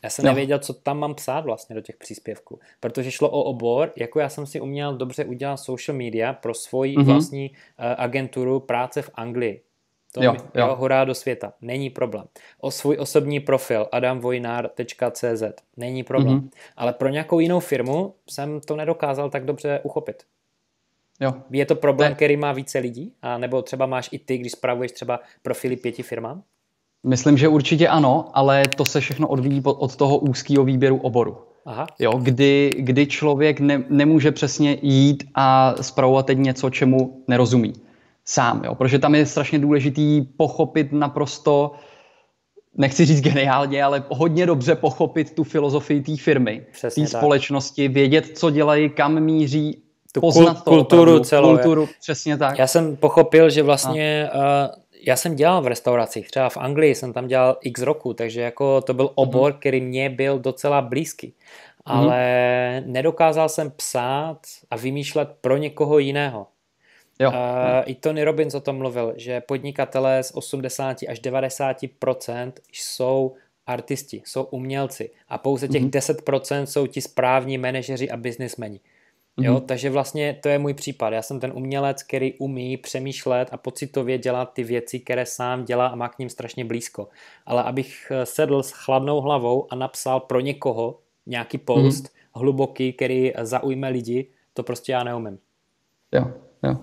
[0.02, 0.30] Já jsem no.
[0.30, 4.28] nevěděl, co tam mám psát vlastně do těch příspěvků, protože šlo o obor, jako já
[4.28, 7.04] jsem si uměl dobře udělat social media pro svoji mm-hmm.
[7.04, 9.62] vlastní uh, agenturu práce v Anglii.
[10.12, 10.66] To jo, mi, jo.
[10.66, 12.24] jo, hurá do světa, není problém.
[12.60, 15.42] O svůj osobní profil adamvojnar.cz,
[15.76, 16.40] není problém.
[16.40, 16.50] Mm-hmm.
[16.76, 20.22] Ale pro nějakou jinou firmu jsem to nedokázal tak dobře uchopit.
[21.20, 21.34] Jo.
[21.50, 23.14] Je to problém, který má více lidí?
[23.22, 26.42] A nebo třeba máš i ty, když spravuješ třeba profily pěti firmám?
[27.06, 31.36] Myslím, že určitě ano, ale to se všechno odvíjí od toho úzkého výběru oboru.
[31.66, 31.86] Aha.
[31.98, 37.72] Jo, kdy, kdy člověk ne, nemůže přesně jít a zpravovat teď něco, čemu nerozumí
[38.24, 38.62] sám.
[38.64, 38.74] Jo?
[38.74, 41.72] Protože tam je strašně důležitý pochopit naprosto,
[42.76, 48.50] nechci říct geniálně, ale hodně dobře pochopit tu filozofii té firmy, té společnosti, vědět, co
[48.50, 49.82] dělají, kam míří,
[50.12, 51.48] tu poznat kul- kulturu opravdu, celou.
[51.48, 52.58] Kulturu, přesně tak.
[52.58, 54.30] Já jsem pochopil, že vlastně...
[55.06, 58.80] já jsem dělal v restauracích, třeba v Anglii jsem tam dělal x roku, takže jako
[58.80, 59.12] to byl mhm.
[59.14, 59.58] obor, mm-hmm.
[59.58, 61.26] který mě byl docela blízký.
[61.26, 61.98] Mhm.
[61.98, 62.86] Ale mm-hmm.
[62.86, 64.38] nedokázal jsem psát
[64.70, 66.46] a vymýšlet pro někoho jiného.
[67.18, 67.30] Jo.
[67.30, 67.36] Uh,
[67.84, 73.34] I Tony Robbins o tom mluvil, že podnikatelé z 80 až 90% jsou
[73.66, 76.24] artisti, jsou umělci a pouze těch mm-hmm.
[76.24, 78.80] 10% jsou ti správní manažeři a biznismeni.
[79.40, 79.60] Jo, mm-hmm.
[79.66, 81.12] takže vlastně to je můj případ.
[81.12, 85.86] Já jsem ten umělec, který umí přemýšlet a pocitově dělat ty věci, které sám dělá
[85.86, 87.08] a má k ním strašně blízko.
[87.46, 92.40] Ale abych eh, sedl s chladnou hlavou a napsal pro někoho nějaký post mm-hmm.
[92.40, 95.38] hluboký, který zaujme lidi, to prostě já neumím.
[96.12, 96.24] Jo,
[96.62, 96.76] jo.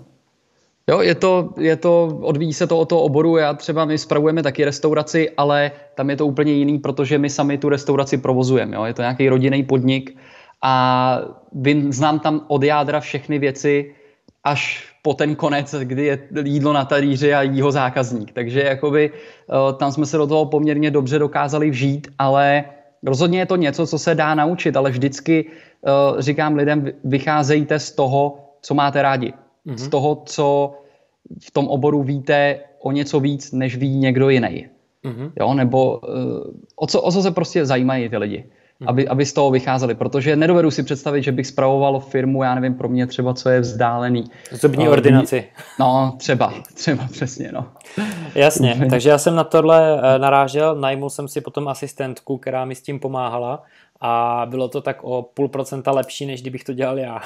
[0.90, 3.38] Jo, je to, je to, odvíjí se to od toho oboru.
[3.38, 7.58] Já třeba, my spravujeme taky restauraci, ale tam je to úplně jiný, protože my sami
[7.58, 8.76] tu restauraci provozujeme.
[8.76, 8.84] Jo?
[8.84, 10.18] Je to nějaký rodinný podnik
[10.64, 11.20] a
[11.54, 13.96] vím, znám tam od jádra všechny věci
[14.44, 18.32] až po ten konec, kdy je jídlo na talíři a jí ho zákazník.
[18.32, 22.64] Takže jakoby eh, tam jsme se do toho poměrně dobře dokázali vžít, ale
[23.04, 27.92] rozhodně je to něco, co se dá naučit, ale vždycky uh, říkám lidem, vycházejte z
[27.92, 29.34] toho, co máte rádi.
[29.68, 29.76] Mm-hmm.
[29.76, 30.74] Z toho, co
[31.42, 34.68] v tom oboru víte o něco víc, než ví někdo jiný.
[35.06, 35.32] Mm-hmm.
[35.40, 36.10] Jo, nebo uh,
[36.76, 38.44] o, co, o co se prostě zajímají ty lidi
[38.86, 42.74] aby, aby z toho vycházeli, protože nedovedu si představit, že bych spravoval firmu, já nevím,
[42.74, 44.24] pro mě třeba, co je vzdálený.
[44.52, 45.46] Zubní uh, ordinaci.
[45.80, 47.66] No, třeba, třeba přesně, no.
[48.36, 52.76] Jasně, takže já jsem na tohle eh, narážel, najmul jsem si potom asistentku, která mi
[52.76, 53.64] s tím pomáhala
[54.02, 57.22] a bylo to tak o půl procenta lepší, než kdybych to dělal já.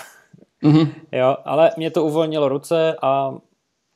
[0.64, 0.88] Mm-hmm.
[1.12, 3.34] Jo, ale mě to uvolnilo ruce a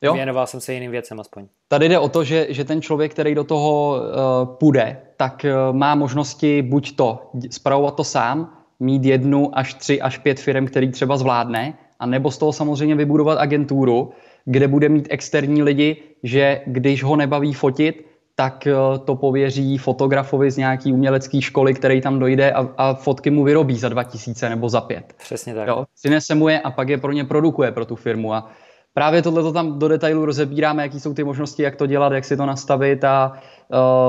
[0.01, 0.13] jo?
[0.13, 1.45] věnoval jsem se jiným věcem aspoň.
[1.67, 5.75] Tady jde o to, že, že ten člověk, který do toho uh, půjde, tak uh,
[5.75, 10.91] má možnosti buď to spravovat to sám, mít jednu až tři až pět firm, který
[10.91, 14.11] třeba zvládne, a nebo z toho samozřejmě vybudovat agenturu,
[14.45, 20.51] kde bude mít externí lidi, že když ho nebaví fotit, tak uh, to pověří fotografovi
[20.51, 24.69] z nějaký umělecké školy, který tam dojde a, a fotky mu vyrobí za 2000 nebo
[24.69, 25.13] za pět.
[25.17, 25.67] Přesně tak.
[25.67, 25.85] Jo?
[25.95, 28.33] Přinese mu je a pak je pro ně produkuje pro tu firmu.
[28.33, 28.51] A
[28.95, 32.25] právě tohle to tam do detailu rozebíráme, jaký jsou ty možnosti, jak to dělat, jak
[32.25, 33.31] si to nastavit a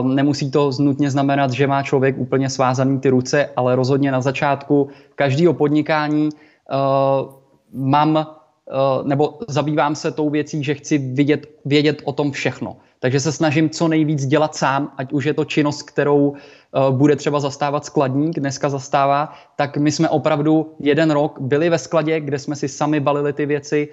[0.03, 4.21] uh, nemusí to nutně znamenat, že má člověk úplně svázaný ty ruce, ale rozhodně na
[4.21, 7.35] začátku každého podnikání uh,
[7.73, 12.77] mám uh, nebo zabývám se tou věcí, že chci vidět, vědět o tom všechno.
[13.01, 16.35] Takže se snažím co nejvíc dělat sám, ať už je to činnost, kterou
[16.91, 22.21] bude třeba zastávat skladník, dneska zastává, tak my jsme opravdu jeden rok byli ve skladě,
[22.21, 23.89] kde jsme si sami balili ty věci,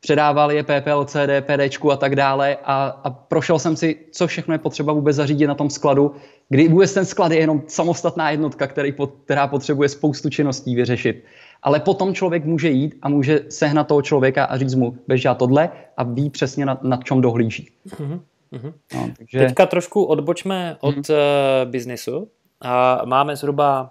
[0.00, 4.58] předávali je PPLC, DPD a tak dále a, a prošel jsem si, co všechno je
[4.58, 6.14] potřeba vůbec zařídit na tom skladu,
[6.48, 8.94] kdy vůbec ten sklad je jenom samostatná jednotka, který,
[9.24, 11.24] která potřebuje spoustu činností vyřešit.
[11.62, 15.34] Ale potom člověk může jít a může sehnat toho člověka a říct mu, běž já
[15.34, 17.70] tohle a ví přesně nad, nad čem dohlíží.
[17.88, 18.20] Mm-hmm.
[18.94, 19.38] No, takže...
[19.38, 21.14] Teďka trošku odbočme od mm-hmm.
[21.64, 22.28] uh, biznisu.
[22.60, 23.90] A máme zhruba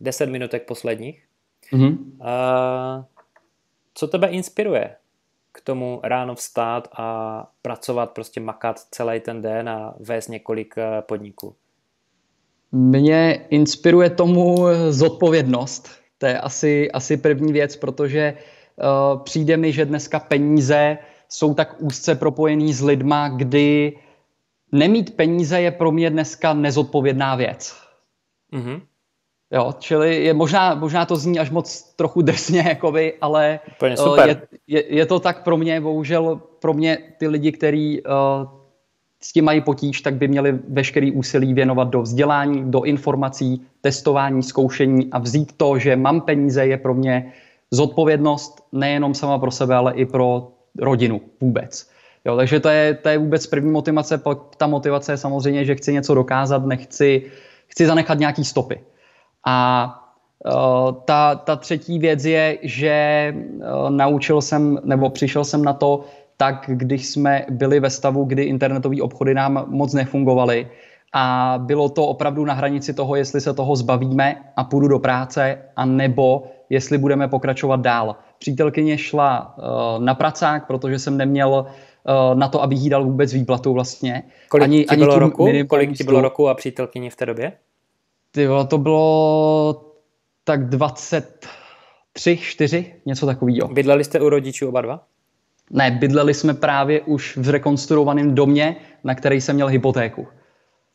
[0.00, 1.22] 10 minutek posledních.
[1.72, 1.98] Mm-hmm.
[2.20, 3.04] Uh,
[3.94, 4.96] co tebe inspiruje?
[5.52, 11.02] K tomu ráno vstát a pracovat, prostě makat celý ten den a vést několik eh,
[11.02, 11.54] podniků?
[12.72, 15.88] Mě inspiruje tomu zodpovědnost.
[16.18, 20.98] To je asi, asi první věc, protože uh, přijde mi, že dneska peníze
[21.28, 23.96] jsou tak úzce propojený s lidma, kdy
[24.72, 27.76] nemít peníze je pro mě dneska nezodpovědná věc.
[28.52, 28.80] Mm-hmm.
[29.52, 34.28] Jo, čili je možná, možná to zní až moc trochu drsně, jakoby, ale eh, super.
[34.28, 38.12] Je, je, je to tak pro mě, bohužel pro mě ty lidi, kteří uh,
[39.20, 44.42] s tím mají potíž, tak by měli veškerý úsilí věnovat do vzdělání, do informací, testování,
[44.42, 47.32] zkoušení a vzít to, že mám peníze, je pro mě
[47.70, 50.48] zodpovědnost nejenom sama pro sebe, ale i pro
[50.78, 51.90] rodinu vůbec.
[52.24, 54.22] Jo, takže to je, to je vůbec první motivace.
[54.56, 57.22] Ta motivace je samozřejmě, že chci něco dokázat, nechci,
[57.66, 58.80] chci zanechat nějaký stopy.
[59.46, 59.88] A
[60.44, 66.04] uh, ta, ta třetí věc je, že uh, naučil jsem, nebo přišel jsem na to,
[66.36, 70.68] tak když jsme byli ve stavu, kdy internetové obchody nám moc nefungovaly
[71.12, 75.58] a bylo to opravdu na hranici toho, jestli se toho zbavíme a půjdu do práce,
[75.76, 78.16] a nebo jestli budeme pokračovat dál.
[78.38, 83.32] Přítelkyně šla uh, na pracák, protože jsem neměl uh, na to, aby jí dal vůbec
[83.32, 84.22] výplatu vlastně.
[84.48, 85.48] Kolik ani, ti bylo roku?
[85.68, 87.52] Kolik ti bylo roku a přítelkyně v té době?
[88.32, 89.92] Ty, to bylo
[90.44, 93.68] tak 23, 4, něco takového.
[93.68, 95.06] Bydleli jste u rodičů oba dva?
[95.70, 100.28] Ne, bydleli jsme právě už v rekonstruovaném domě, na který jsem měl hypotéku.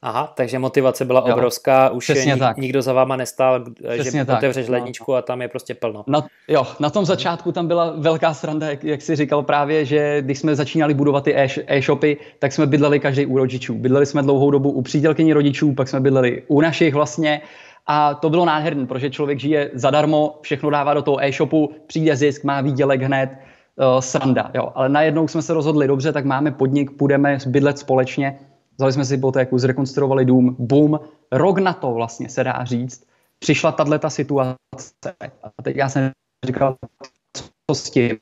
[0.07, 2.57] Aha, takže motivace byla jo, obrovská, už je, tak.
[2.57, 4.37] nikdo za váma nestál, přesně že tak.
[4.37, 4.73] otevřeš no.
[4.73, 6.03] ledničku a tam je prostě plno.
[6.07, 10.21] Na, jo, na tom začátku tam byla velká sranda, jak, jak jsi říkal právě, že
[10.21, 11.33] když jsme začínali budovat ty
[11.67, 13.73] e-shopy, tak jsme bydleli každý u rodičů.
[13.73, 17.41] Bydleli jsme dlouhou dobu u přítelkyní rodičů, pak jsme bydleli u našich vlastně
[17.87, 22.43] a to bylo nádherné, protože člověk žije zadarmo, všechno dává do toho e-shopu, přijde zisk,
[22.43, 24.51] má výdělek hned, uh, sranda.
[24.53, 24.71] Jo.
[24.75, 28.39] Ale najednou jsme se rozhodli, dobře, tak máme podnik, půjdeme bydlet společně,
[28.77, 30.99] vzali jsme si hypotéku, zrekonstruovali dům, boom,
[31.31, 33.03] rok na to vlastně se dá říct,
[33.39, 34.55] přišla tato situace
[35.43, 36.11] a teď já jsem
[36.45, 36.75] říkal,
[37.69, 38.17] co s tím.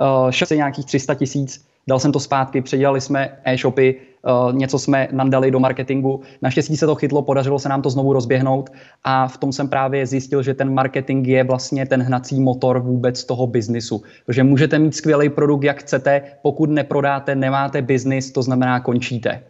[0.00, 4.78] Uh, šel se nějakých 300 tisíc, dal jsem to zpátky, předělali jsme e-shopy, uh, něco
[4.78, 6.20] jsme nandali do marketingu.
[6.42, 8.70] Naštěstí se to chytlo, podařilo se nám to znovu rozběhnout
[9.04, 13.24] a v tom jsem právě zjistil, že ten marketing je vlastně ten hnací motor vůbec
[13.24, 14.02] toho biznisu.
[14.28, 19.42] Že můžete mít skvělý produkt, jak chcete, pokud neprodáte, nemáte biznis, to znamená končíte.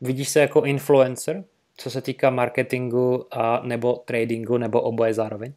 [0.00, 1.44] Vidíš se jako influencer,
[1.76, 5.52] co se týká marketingu a nebo tradingu, nebo oboje zároveň?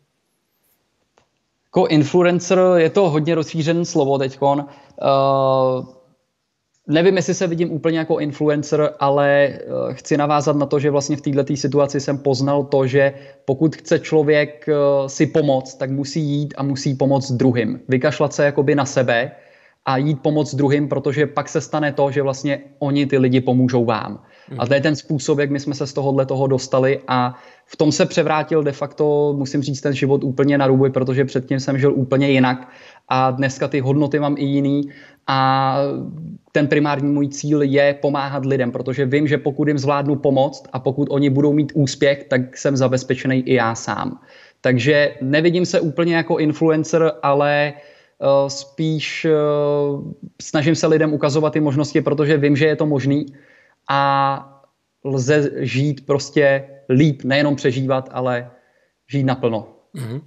[1.66, 4.60] Jako influencer je to hodně rozšířené slovo teďkon.
[4.60, 5.86] Uh,
[6.88, 11.18] nevím, jestli se vidím úplně jako influencer, ale uh, chci navázat na to, že vlastně
[11.18, 13.14] v této situaci jsem poznal to, že
[13.46, 17.80] pokud chce člověk uh, si pomoct, tak musí jít a musí pomoct druhým.
[17.88, 19.32] Vykašlat se jakoby na sebe
[19.86, 23.86] a jít pomoct druhým, protože pak se stane to, že vlastně oni ty lidi pomůžou
[23.86, 24.20] vám.
[24.58, 27.36] A to je ten způsob, jak my jsme se z tohohle toho dostali a
[27.66, 31.60] v tom se převrátil de facto, musím říct, ten život úplně na růboj, protože předtím
[31.60, 32.70] jsem žil úplně jinak
[33.08, 34.82] a dneska ty hodnoty mám i jiný
[35.28, 35.78] a
[36.52, 40.80] ten primární můj cíl je pomáhat lidem, protože vím, že pokud jim zvládnu pomoct a
[40.80, 44.20] pokud oni budou mít úspěch, tak jsem zabezpečený i já sám.
[44.62, 47.74] Takže nevidím se úplně jako influencer, ale
[48.20, 53.26] uh, spíš uh, snažím se lidem ukazovat ty možnosti, protože vím, že je to možný
[53.90, 54.64] a
[55.04, 58.52] lze žít prostě líp, nejenom přežívat, ale
[59.08, 59.68] žít naplno.
[59.96, 60.22] Mm-hmm.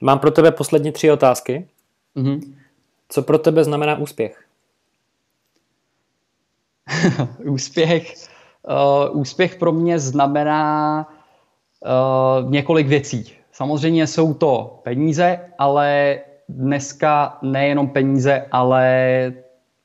[0.00, 1.68] Mám pro tebe poslední tři otázky.
[2.18, 2.54] Mm-hmm.
[3.08, 4.44] Co pro tebe znamená úspěch?
[7.44, 8.14] úspěch,
[9.10, 11.06] uh, úspěch pro mě znamená
[12.42, 13.32] uh, několik věcí.
[13.52, 19.32] Samozřejmě jsou to peníze, ale dneska nejenom peníze, ale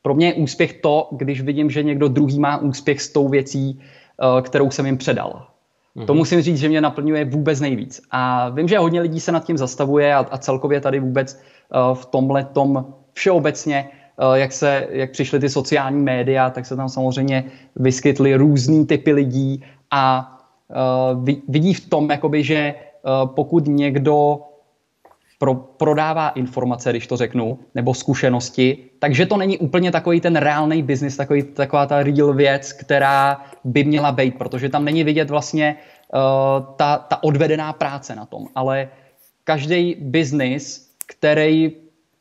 [0.01, 3.81] pro mě je úspěch to, když vidím, že někdo druhý má úspěch s tou věcí,
[3.81, 5.47] eh, kterou jsem jim předal.
[5.95, 6.05] Mm-hmm.
[6.05, 8.01] To musím říct, že mě naplňuje vůbec nejvíc.
[8.11, 11.95] A vím, že hodně lidí se nad tím zastavuje a, a celkově tady vůbec uh,
[11.95, 16.89] v tomhle tom všeobecně, uh, jak, se, jak přišly ty sociální média, tak se tam
[16.89, 17.43] samozřejmě
[17.75, 20.33] vyskytly různý typy lidí a
[21.13, 22.73] uh, vidí v tom, jakoby, že
[23.25, 24.39] pokud někdo
[25.43, 30.83] pro, prodává informace, když to řeknu, nebo zkušenosti, takže to není úplně takový ten reálný
[30.83, 31.19] biznis,
[31.53, 36.19] taková ta real věc, která by měla být, protože tam není vidět vlastně uh,
[36.75, 38.87] ta, ta odvedená práce na tom, ale
[39.43, 41.71] každý biznis, který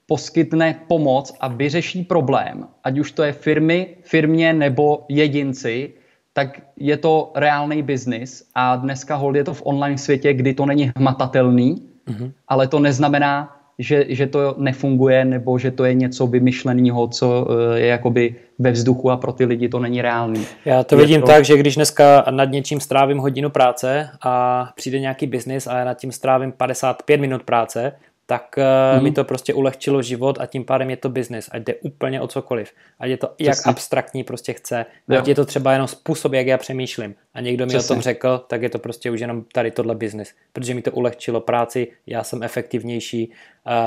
[0.06, 5.94] poskytne pomoc a vyřeší problém, ať už to je firmy, firmě nebo jedinci,
[6.32, 8.50] tak je to reálný biznis.
[8.54, 12.32] A dneska hold je to v online světě, kdy to není hmatatelný, mm-hmm.
[12.48, 17.80] ale to neznamená, že, že to nefunguje nebo že to je něco vymyšleného, co eh,
[17.80, 20.46] je jakoby ve vzduchu a pro ty lidi to není reálný.
[20.64, 21.26] Já to vidím to...
[21.26, 25.84] tak, že když dneska nad něčím strávím hodinu práce a přijde nějaký biznis a já
[25.84, 27.92] nad tím strávím 55 minut práce,
[28.32, 28.56] tak
[28.96, 29.02] mm.
[29.02, 31.48] mi to prostě ulehčilo život a tím pádem je to biznis.
[31.52, 32.72] Ať jde úplně o cokoliv.
[32.98, 33.46] Ať je to Přesně.
[33.46, 34.86] jak abstraktní prostě chce.
[35.08, 35.18] Jo.
[35.18, 37.14] Ať je to třeba jenom způsob, jak já přemýšlím.
[37.34, 37.86] A někdo mi Přesně.
[37.86, 40.34] o tom řekl, tak je to prostě už jenom tady tohle biznis.
[40.52, 43.32] Protože mi to ulehčilo práci, já jsem efektivnější,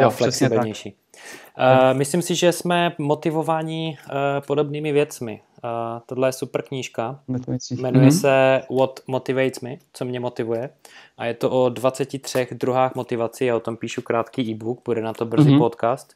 [0.06, 0.96] uh, flexibilnější.
[1.58, 4.16] Uh, myslím si, že jsme motivováni uh,
[4.48, 5.42] podobnými věcmi.
[5.64, 5.70] Uh,
[6.06, 7.20] tohle je super knížka.
[7.72, 8.22] Jmenuje mm-hmm.
[8.22, 10.70] se What Motivates Me, co mě motivuje.
[11.18, 13.46] A je to o 23 druhách motivací.
[13.46, 15.60] Já o tom píšu krátký e-book, bude na to brzy mm-hmm.
[15.60, 16.14] podcast.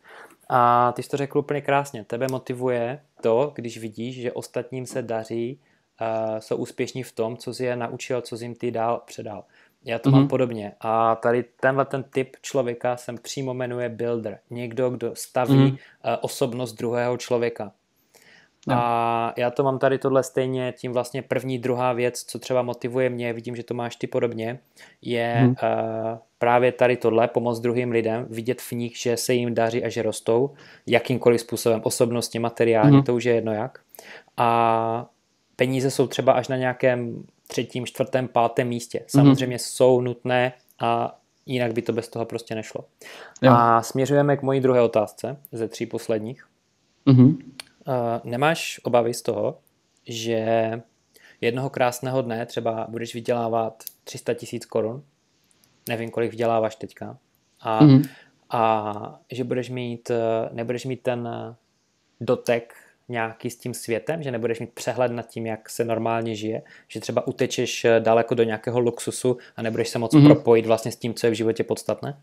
[0.50, 2.04] A ty jsi to řekl úplně krásně.
[2.04, 5.60] Tebe motivuje to, když vidíš, že ostatním se daří,
[6.02, 9.44] uh, jsou úspěšní v tom, co jsi je naučil, co jsi jim ty dál předal.
[9.86, 10.14] Já to mm-hmm.
[10.14, 10.30] mám mhm.
[10.30, 10.72] podobně.
[10.80, 14.40] A tady tenhle ten typ člověka jsem přímo jmenuje builder.
[14.50, 16.18] Někdo, kdo staví mm-hmm.
[16.22, 17.72] osobnost druhého člověka.
[18.68, 18.76] No.
[18.78, 23.10] A já to mám tady tohle stejně, tím vlastně první, druhá věc, co třeba motivuje
[23.10, 24.60] mě, vidím, že to máš ty podobně,
[25.02, 25.50] je hmm.
[25.50, 25.56] uh,
[26.38, 30.02] právě tady tohle, pomoc druhým lidem, vidět v nich, že se jim daří a že
[30.02, 30.54] rostou,
[30.88, 33.04] jakýmkoliv způsobem, osobnostně, materiálně, hmm.
[33.04, 33.80] to už je jedno jak.
[34.38, 35.06] A
[35.56, 39.04] peníze jsou třeba až na nějakém třetím, čtvrtém, pátém místě.
[39.08, 39.60] Samozřejmě hmm.
[39.60, 42.86] jsou nutné a jinak by to bez toho prostě nešlo.
[43.42, 43.52] Jo.
[43.52, 46.48] A směřujeme k mojí druhé otázce ze tří posledních.
[47.08, 47.28] Mm-hmm.
[47.28, 49.58] Uh, nemáš obavy z toho,
[50.08, 50.72] že
[51.42, 55.04] jednoho krásného dne třeba budeš vydělávat 300 tisíc korun,
[55.90, 57.18] nevím, kolik vyděláváš teďka,
[57.60, 58.10] a, mm-hmm.
[58.50, 61.30] a že budeš mít, eh, nebudeš mít ten
[62.22, 62.74] dotek
[63.10, 67.00] nějaký s tím světem, že nebudeš mít přehled nad tím, jak se normálně žije, že
[67.00, 70.26] třeba utečeš eh, daleko do nějakého luxusu a nebudeš se moc mm-hmm.
[70.26, 72.18] propojit vlastně s tím, co je v životě podstatné?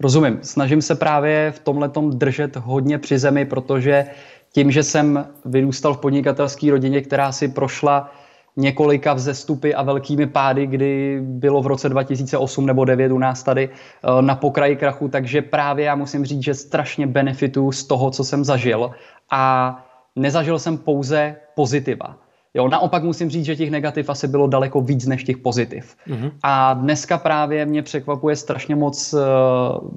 [0.00, 0.38] Rozumím.
[0.42, 4.06] Snažím se právě v tomhle držet hodně při zemi, protože
[4.52, 8.12] tím, že jsem vyrůstal v podnikatelské rodině, která si prošla
[8.60, 13.68] několika vzestupy a velkými pády, kdy bylo v roce 2008 nebo 2009 u nás tady
[13.68, 18.24] eh, na pokraji krachu, takže právě já musím říct, že strašně benefitu z toho, co
[18.24, 18.90] jsem zažil
[19.30, 19.76] a
[20.16, 22.16] nezažil jsem pouze pozitiva.
[22.54, 25.96] Jo, naopak musím říct, že těch negativ asi bylo daleko víc než těch pozitiv.
[26.08, 26.30] Mm-hmm.
[26.42, 29.20] A dneska právě mě překvapuje strašně moc uh,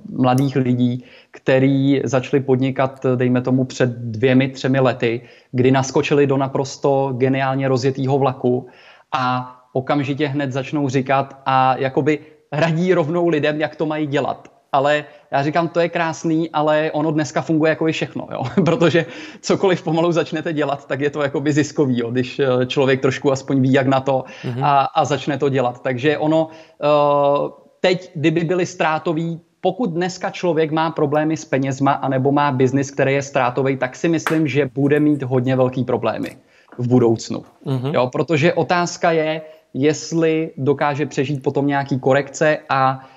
[0.09, 7.13] mladých lidí, kteří začali podnikat, dejme tomu, před dvěmi, třemi lety, kdy naskočili do naprosto
[7.17, 8.67] geniálně rozjetého vlaku
[9.11, 12.19] a okamžitě hned začnou říkat a jakoby
[12.51, 17.11] radí rovnou lidem, jak to mají dělat ale já říkám, to je krásný, ale ono
[17.11, 18.43] dneska funguje jako i všechno, jo?
[18.65, 19.05] protože
[19.41, 22.11] cokoliv pomalu začnete dělat, tak je to jako by ziskový, jo?
[22.11, 24.65] když eh, člověk trošku aspoň ví, jak na to mm-hmm.
[24.65, 25.81] a, a začne to dělat.
[25.81, 27.49] Takže ono uh,
[27.79, 33.13] teď, kdyby byly ztrátový, pokud dneska člověk má problémy s penězma anebo má biznis, který
[33.13, 36.37] je ztrátový, tak si myslím, že bude mít hodně velký problémy
[36.77, 37.43] v budoucnu.
[37.65, 37.93] Mm-hmm.
[37.93, 39.41] Jo, protože otázka je,
[39.73, 43.12] jestli dokáže přežít potom nějaký korekce a Eh,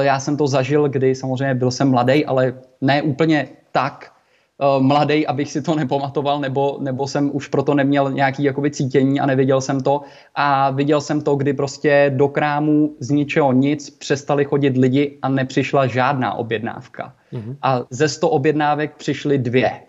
[0.00, 4.12] já jsem to zažil, kdy samozřejmě byl jsem mladý, ale ne úplně tak
[4.58, 9.20] uh, mladý, abych si to nepamatoval, nebo, nebo jsem už proto neměl nějaký jakoby cítění
[9.20, 10.00] a neviděl jsem to.
[10.34, 15.28] A viděl jsem to, kdy prostě do krámu z ničeho nic přestali chodit lidi a
[15.28, 17.14] nepřišla žádná objednávka.
[17.32, 17.56] Mm-hmm.
[17.62, 19.80] A ze 100 objednávek přišly dvě.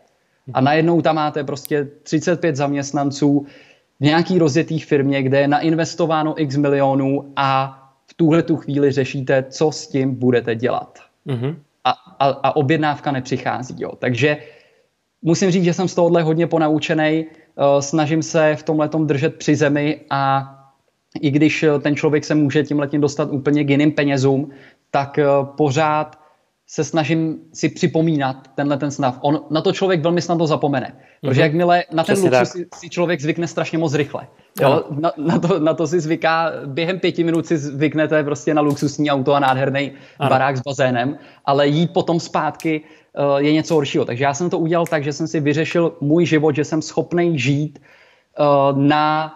[0.53, 3.45] A najednou tam máte prostě 35 zaměstnanců
[3.99, 7.80] v nějaký rozjetý firmě, kde je nainvestováno x milionů a
[8.11, 10.99] v tuhle tu chvíli řešíte, co s tím budete dělat.
[11.27, 11.55] Mm-hmm.
[11.83, 13.75] A, a, a objednávka nepřichází.
[13.79, 13.91] Jo.
[13.99, 14.37] Takže
[15.21, 17.25] musím říct, že jsem z tohohle hodně ponaučený.
[17.25, 20.51] Uh, snažím se v tomhle držet při zemi a
[21.21, 24.49] i když eh, ten člověk se může tím letím dostat úplně k jiným penězům,
[24.91, 26.20] tak uh, pořád
[26.71, 29.17] se snažím si připomínat tenhle ten snav.
[29.21, 30.93] On na to člověk velmi snadno zapomene.
[31.21, 31.43] Protože mm-hmm.
[31.43, 34.27] jakmile na ten luxus si, si člověk zvykne strašně moc rychle.
[34.61, 34.83] Jo?
[34.89, 39.11] Na, na, to, na to si zvyká, během pěti minut si zvyknete prostě na luxusní
[39.11, 44.05] auto a nádherný barák s bazénem, ale jít potom zpátky uh, je něco horšího.
[44.05, 47.39] Takže já jsem to udělal tak, že jsem si vyřešil můj život, že jsem schopný
[47.39, 47.79] žít
[48.39, 49.35] uh, na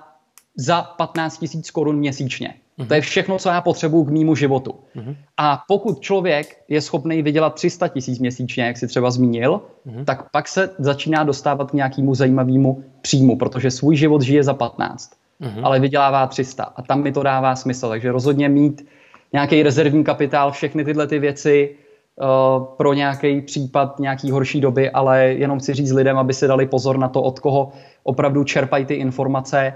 [0.57, 2.53] za 15 tisíc korun měsíčně.
[2.80, 2.88] Mm-hmm.
[2.88, 4.76] To je všechno, co já potřebuju k mýmu životu.
[4.95, 5.15] Mm-hmm.
[5.38, 10.05] A pokud člověk je schopný vydělat 300 tisíc měsíčně, jak si třeba zmínil, mm-hmm.
[10.05, 15.11] tak pak se začíná dostávat k nějakému zajímavému příjmu, protože svůj život žije za 15,
[15.41, 15.61] mm-hmm.
[15.63, 17.89] ale vydělává 300 a tam mi to dává smysl.
[17.89, 18.88] Takže rozhodně mít
[19.34, 21.76] nějaký rezervní kapitál, všechny tyhle ty věci
[22.15, 26.65] uh, pro nějaký případ nějaký horší doby, ale jenom chci říct lidem, aby si dali
[26.65, 27.71] pozor na to, od koho
[28.03, 29.73] opravdu čerpají ty informace,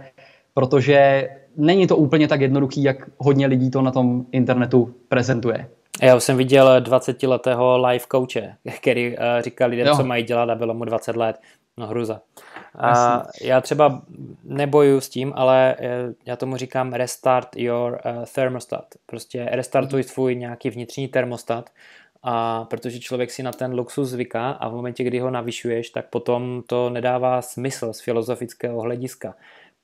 [0.54, 1.30] protože
[1.60, 5.70] není to úplně tak jednoduchý, jak hodně lidí to na tom internetu prezentuje.
[6.02, 9.96] Já už jsem viděl 20-letého live coache, který uh, říkal lidem, jo.
[9.96, 11.40] co mají dělat a bylo mu 20 let.
[11.78, 12.22] No hruza.
[12.78, 14.02] A já třeba
[14.44, 18.86] neboju s tím, ale eh, já tomu říkám restart your uh, thermostat.
[19.06, 20.04] Prostě restartuj mm.
[20.04, 21.70] svůj nějaký vnitřní termostat,
[22.24, 26.10] a protože člověk si na ten luxus zvyká a v momentě, kdy ho navyšuješ, tak
[26.10, 29.36] potom to nedává smysl z filozofického hlediska.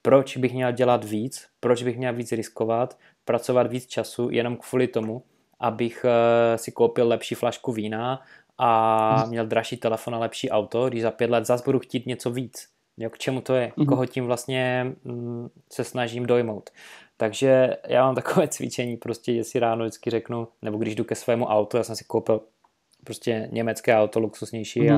[0.06, 1.48] Proč bych měl dělat víc?
[1.60, 2.98] Proč bych měl víc riskovat?
[3.26, 5.24] Pracovat víc času jenom kvůli tomu,
[5.60, 8.22] abych uh, si koupil lepší flašku vína
[8.58, 9.30] a mhm.
[9.30, 12.68] měl dražší telefon a lepší auto, když za pět let zase budu chtít něco víc.
[12.98, 13.68] Jo, k čemu to je?
[13.68, 13.86] Mm-hmm.
[13.86, 16.70] Koho tím vlastně mm, se snažím dojmout.
[17.18, 21.16] Takže já mám takové cvičení, prostě, že si ráno vždycky řeknu, nebo když jdu ke
[21.16, 22.42] svému autu, já jsem si koupil
[23.04, 24.96] prostě německé auto, luxusnější mm-hmm.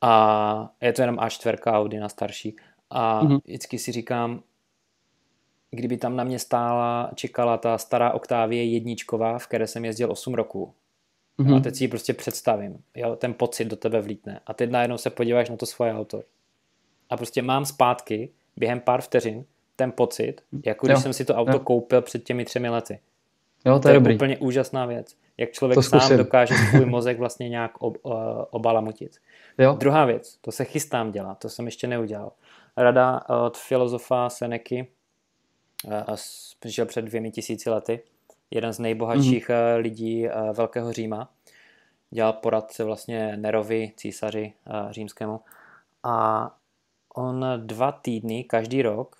[0.00, 0.64] a, mhm.
[0.70, 2.56] a je to jenom A4 Audi na starší
[2.90, 3.40] a mm-hmm.
[3.44, 4.42] vždycky si říkám,
[5.70, 10.34] kdyby tam na mě stála, čekala ta stará Octavie jedničková, v které jsem jezdil 8
[10.34, 10.74] roků,
[11.40, 11.56] Mm-hmm.
[11.56, 12.78] A teď si ji prostě představím.
[12.96, 14.40] Jo, ten pocit do tebe vlítne.
[14.46, 16.22] A teď najednou se podíváš na to svoje auto.
[17.10, 19.44] A prostě mám zpátky během pár vteřin
[19.76, 20.34] ten pocit,
[20.64, 21.00] jako když jo.
[21.00, 21.58] jsem si to auto jo.
[21.58, 22.98] koupil před těmi třemi lety.
[23.66, 25.16] Jo, to, to je, je úplně úžasná věc.
[25.36, 27.96] Jak člověk sám dokáže svůj mozek vlastně nějak ob,
[28.50, 29.16] obalamutit.
[29.58, 29.76] Jo.
[29.80, 32.32] Druhá věc, to se chystám dělat, to jsem ještě neudělal.
[32.76, 34.88] Rada od filozofa Seneky,
[36.64, 38.02] žil před dvěmi tisíci lety,
[38.50, 39.76] jeden z nejbohatších mm-hmm.
[39.76, 41.30] lidí eh, Velkého Říma.
[42.10, 45.40] Dělal poradce vlastně Nerovi, císaři eh, římskému.
[46.02, 46.50] A
[47.14, 49.16] on dva týdny každý rok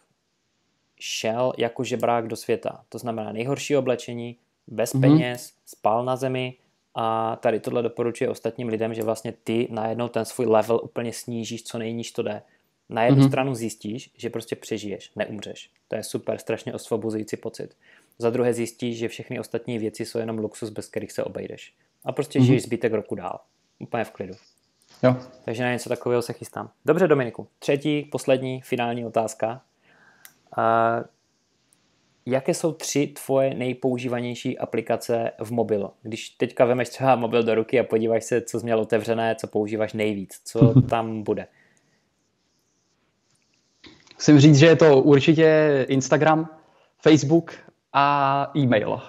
[1.00, 2.84] šel jako žebrák do světa.
[2.88, 4.36] To znamená nejhorší oblečení,
[4.66, 5.00] bez mm-hmm.
[5.00, 6.54] peněz, spal na zemi
[6.94, 11.64] a tady tohle doporučuje ostatním lidem, že vlastně ty najednou ten svůj level úplně snížíš,
[11.64, 12.42] co nejníž to jde.
[12.90, 13.28] Na jednu mm-hmm.
[13.28, 15.70] stranu zjistíš, že prostě přežiješ, neumřeš.
[15.88, 17.76] To je super, strašně osvobozující pocit.
[18.18, 21.74] Za druhé zjistíš, že všechny ostatní věci jsou jenom luxus, bez kterých se obejdeš.
[22.04, 22.44] A prostě mm-hmm.
[22.44, 23.40] žiješ zbytek roku dál.
[23.78, 24.34] Úplně v klidu.
[25.02, 25.16] Jo.
[25.44, 26.70] Takže na něco takového se chystám.
[26.84, 27.46] Dobře, Dominiku.
[27.58, 29.62] Třetí, poslední, finální otázka.
[30.58, 31.04] Uh,
[32.26, 35.90] jaké jsou tři tvoje nejpoužívanější aplikace v mobilu?
[36.02, 39.46] Když teďka vemeš třeba mobil do ruky a podíváš se, co jsi měl otevřené, co
[39.46, 41.46] používáš nejvíc, co tam bude?
[44.20, 46.48] Musím říct, že je to určitě Instagram,
[47.02, 47.52] Facebook
[47.92, 49.00] a e-mail.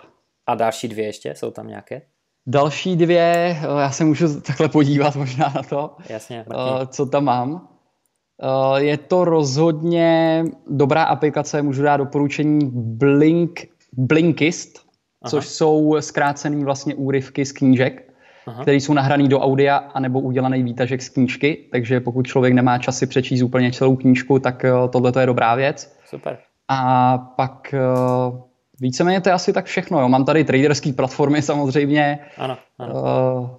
[0.47, 1.35] A další dvě ještě?
[1.35, 2.01] Jsou tam nějaké?
[2.47, 7.51] Další dvě, já se můžu takhle podívat možná na to, Jasně, uh, co tam mám.
[7.53, 13.59] Uh, je to rozhodně dobrá aplikace, můžu dát doporučení Blink,
[13.93, 14.79] Blinkist,
[15.21, 15.29] Aha.
[15.29, 18.10] což jsou zkrácené vlastně úryvky z knížek,
[18.47, 18.61] Aha.
[18.61, 23.07] které jsou nahrané do audia anebo udělaný výtažek z knížky, takže pokud člověk nemá časy
[23.07, 25.97] přečíst úplně celou knížku, tak uh, tohle je dobrá věc.
[26.05, 26.37] Super.
[26.67, 28.39] A pak uh,
[28.79, 30.01] víceméně to je asi tak všechno.
[30.01, 30.09] Jo.
[30.09, 32.19] Mám tady traderské platformy samozřejmě.
[32.37, 32.93] Ano, ano.
[32.93, 33.49] Uh,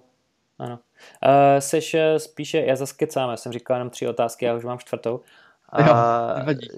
[0.58, 0.78] ano.
[1.26, 4.64] Uh, seš eh, spíše, já zase kecám, já jsem říkal jenom tři otázky, já už
[4.64, 5.20] mám čtvrtou.
[5.78, 5.94] Uh, jo,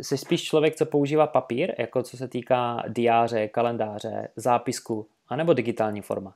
[0.01, 6.01] jsi spíš člověk, co používá papír, jako co se týká diáře, kalendáře, zápisku, anebo digitální
[6.01, 6.35] forma?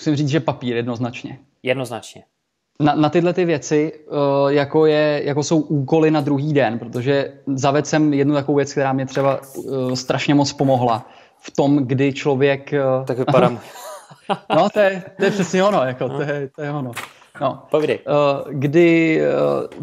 [0.00, 1.38] Musím říct, že papír jednoznačně.
[1.62, 2.24] Jednoznačně.
[2.80, 7.32] Na, na tyhle ty věci, uh, jako, je, jako jsou úkoly na druhý den, protože
[7.46, 11.06] zavedl jsem jednu takovou věc, která mě třeba uh, strašně moc pomohla
[11.40, 12.74] v tom, kdy člověk...
[12.98, 13.60] Uh, tak vypadám.
[14.56, 16.16] no, to je, to je přesně ono, jako, no.
[16.16, 16.92] to, je, to je ono.
[17.40, 17.62] No.
[17.70, 17.98] Povídej.
[18.50, 19.20] Kdy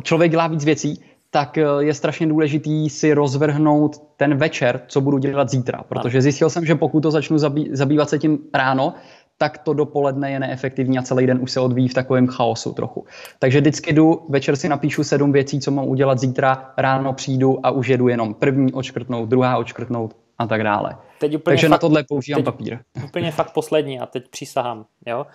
[0.03, 5.49] člověk dělá víc věcí, tak je strašně důležitý si rozvrhnout ten večer, co budu dělat
[5.49, 5.83] zítra.
[5.89, 8.93] Protože zjistil jsem, že pokud to začnu zabý, zabývat se tím ráno,
[9.37, 13.05] tak to dopoledne je neefektivní a celý den už se odvíjí v takovém chaosu trochu.
[13.39, 17.71] Takže vždycky jdu, večer si napíšu sedm věcí, co mám udělat zítra, ráno přijdu a
[17.71, 20.97] už jedu jenom první očkrtnout, druhá očkrtnout a tak dále.
[21.19, 22.79] Teď úplně Takže fakt, na tohle používám teď papír.
[23.05, 24.85] Úplně fakt poslední a teď přísahám.
[25.05, 25.25] Jo?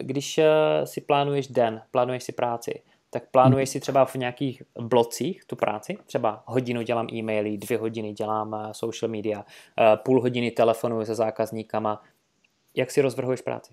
[0.00, 0.44] Když uh,
[0.84, 5.98] si plánuješ den, plánuješ si práci, tak plánuješ si třeba v nějakých blocích tu práci,
[6.06, 9.44] třeba hodinu dělám e-maily, dvě hodiny dělám uh, social media, uh,
[10.04, 12.02] půl hodiny telefonuji se zákazníkama,
[12.76, 13.72] jak si rozvrhuješ práci?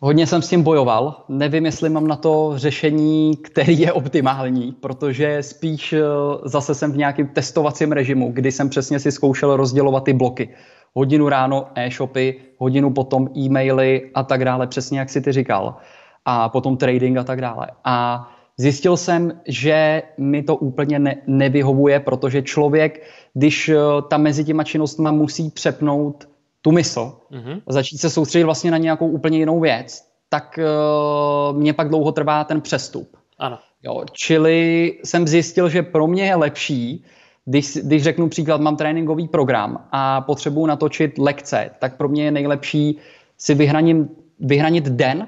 [0.00, 1.24] Hodně jsem s tím bojoval.
[1.28, 6.02] Nevím, jestli mám na to řešení, který je optimální, protože spíš eh,
[6.44, 10.48] zase jsem v nějakém testovacím režimu, kdy jsem přesně si zkoušel rozdělovat ty bloky.
[10.94, 15.76] Hodinu ráno e-shopy, hodinu potom e-maily a tak dále, přesně jak si ty říkal.
[16.24, 17.66] A potom trading a tak dále.
[17.84, 23.02] A zjistil jsem, že mi to úplně ne- nevyhovuje, protože člověk,
[23.34, 23.76] když eh,
[24.08, 26.28] tam mezi těma činnostmi musí přepnout
[26.68, 27.62] tu mysl mm-hmm.
[27.66, 32.12] a začít se soustředit vlastně na nějakou úplně jinou věc, tak uh, mě pak dlouho
[32.12, 33.16] trvá ten přestup.
[33.38, 33.58] Ano.
[33.82, 37.04] Jo, čili jsem zjistil, že pro mě je lepší,
[37.44, 42.30] když, když řeknu příklad, mám tréninkový program a potřebuji natočit lekce, tak pro mě je
[42.30, 42.98] nejlepší
[43.38, 44.08] si vyhraním,
[44.40, 45.26] vyhranit den,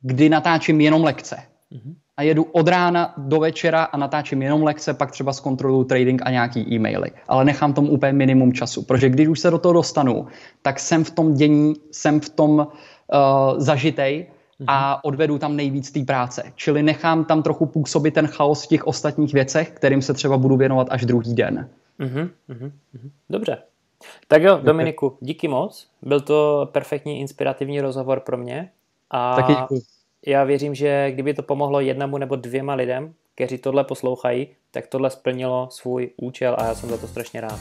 [0.00, 1.36] kdy natáčím jenom lekce.
[1.72, 1.94] Mm-hmm.
[2.16, 6.30] A jedu od rána do večera a natáčím jenom lekce, pak třeba zkontroluju trading a
[6.30, 7.10] nějaký e-maily.
[7.28, 10.26] Ale nechám tomu úplně minimum času, protože když už se do toho dostanu,
[10.62, 12.66] tak jsem v tom dění, jsem v tom uh,
[13.56, 14.26] zažitej
[14.66, 15.00] a mhm.
[15.02, 16.52] odvedu tam nejvíc té práce.
[16.54, 20.56] Čili nechám tam trochu působit ten chaos v těch ostatních věcech, kterým se třeba budu
[20.56, 21.68] věnovat až druhý den.
[22.00, 22.72] Uh-huh, uh-huh.
[23.30, 23.58] Dobře.
[24.28, 25.88] Tak jo, Dominiku, díky moc.
[26.02, 28.70] Byl to perfektní, inspirativní rozhovor pro mě.
[29.10, 29.95] A Taky děkuji.
[30.26, 35.10] Já věřím, že kdyby to pomohlo jednomu nebo dvěma lidem, kteří tohle poslouchají, tak tohle
[35.10, 37.60] splnilo svůj účel a já jsem za to strašně rád.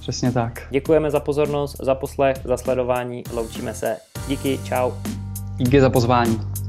[0.00, 0.66] Přesně tak.
[0.70, 3.22] Děkujeme za pozornost, za poslech, za sledování.
[3.32, 3.96] Loučíme se.
[4.28, 4.90] Díky, čau.
[5.56, 6.61] Díky za pozvání.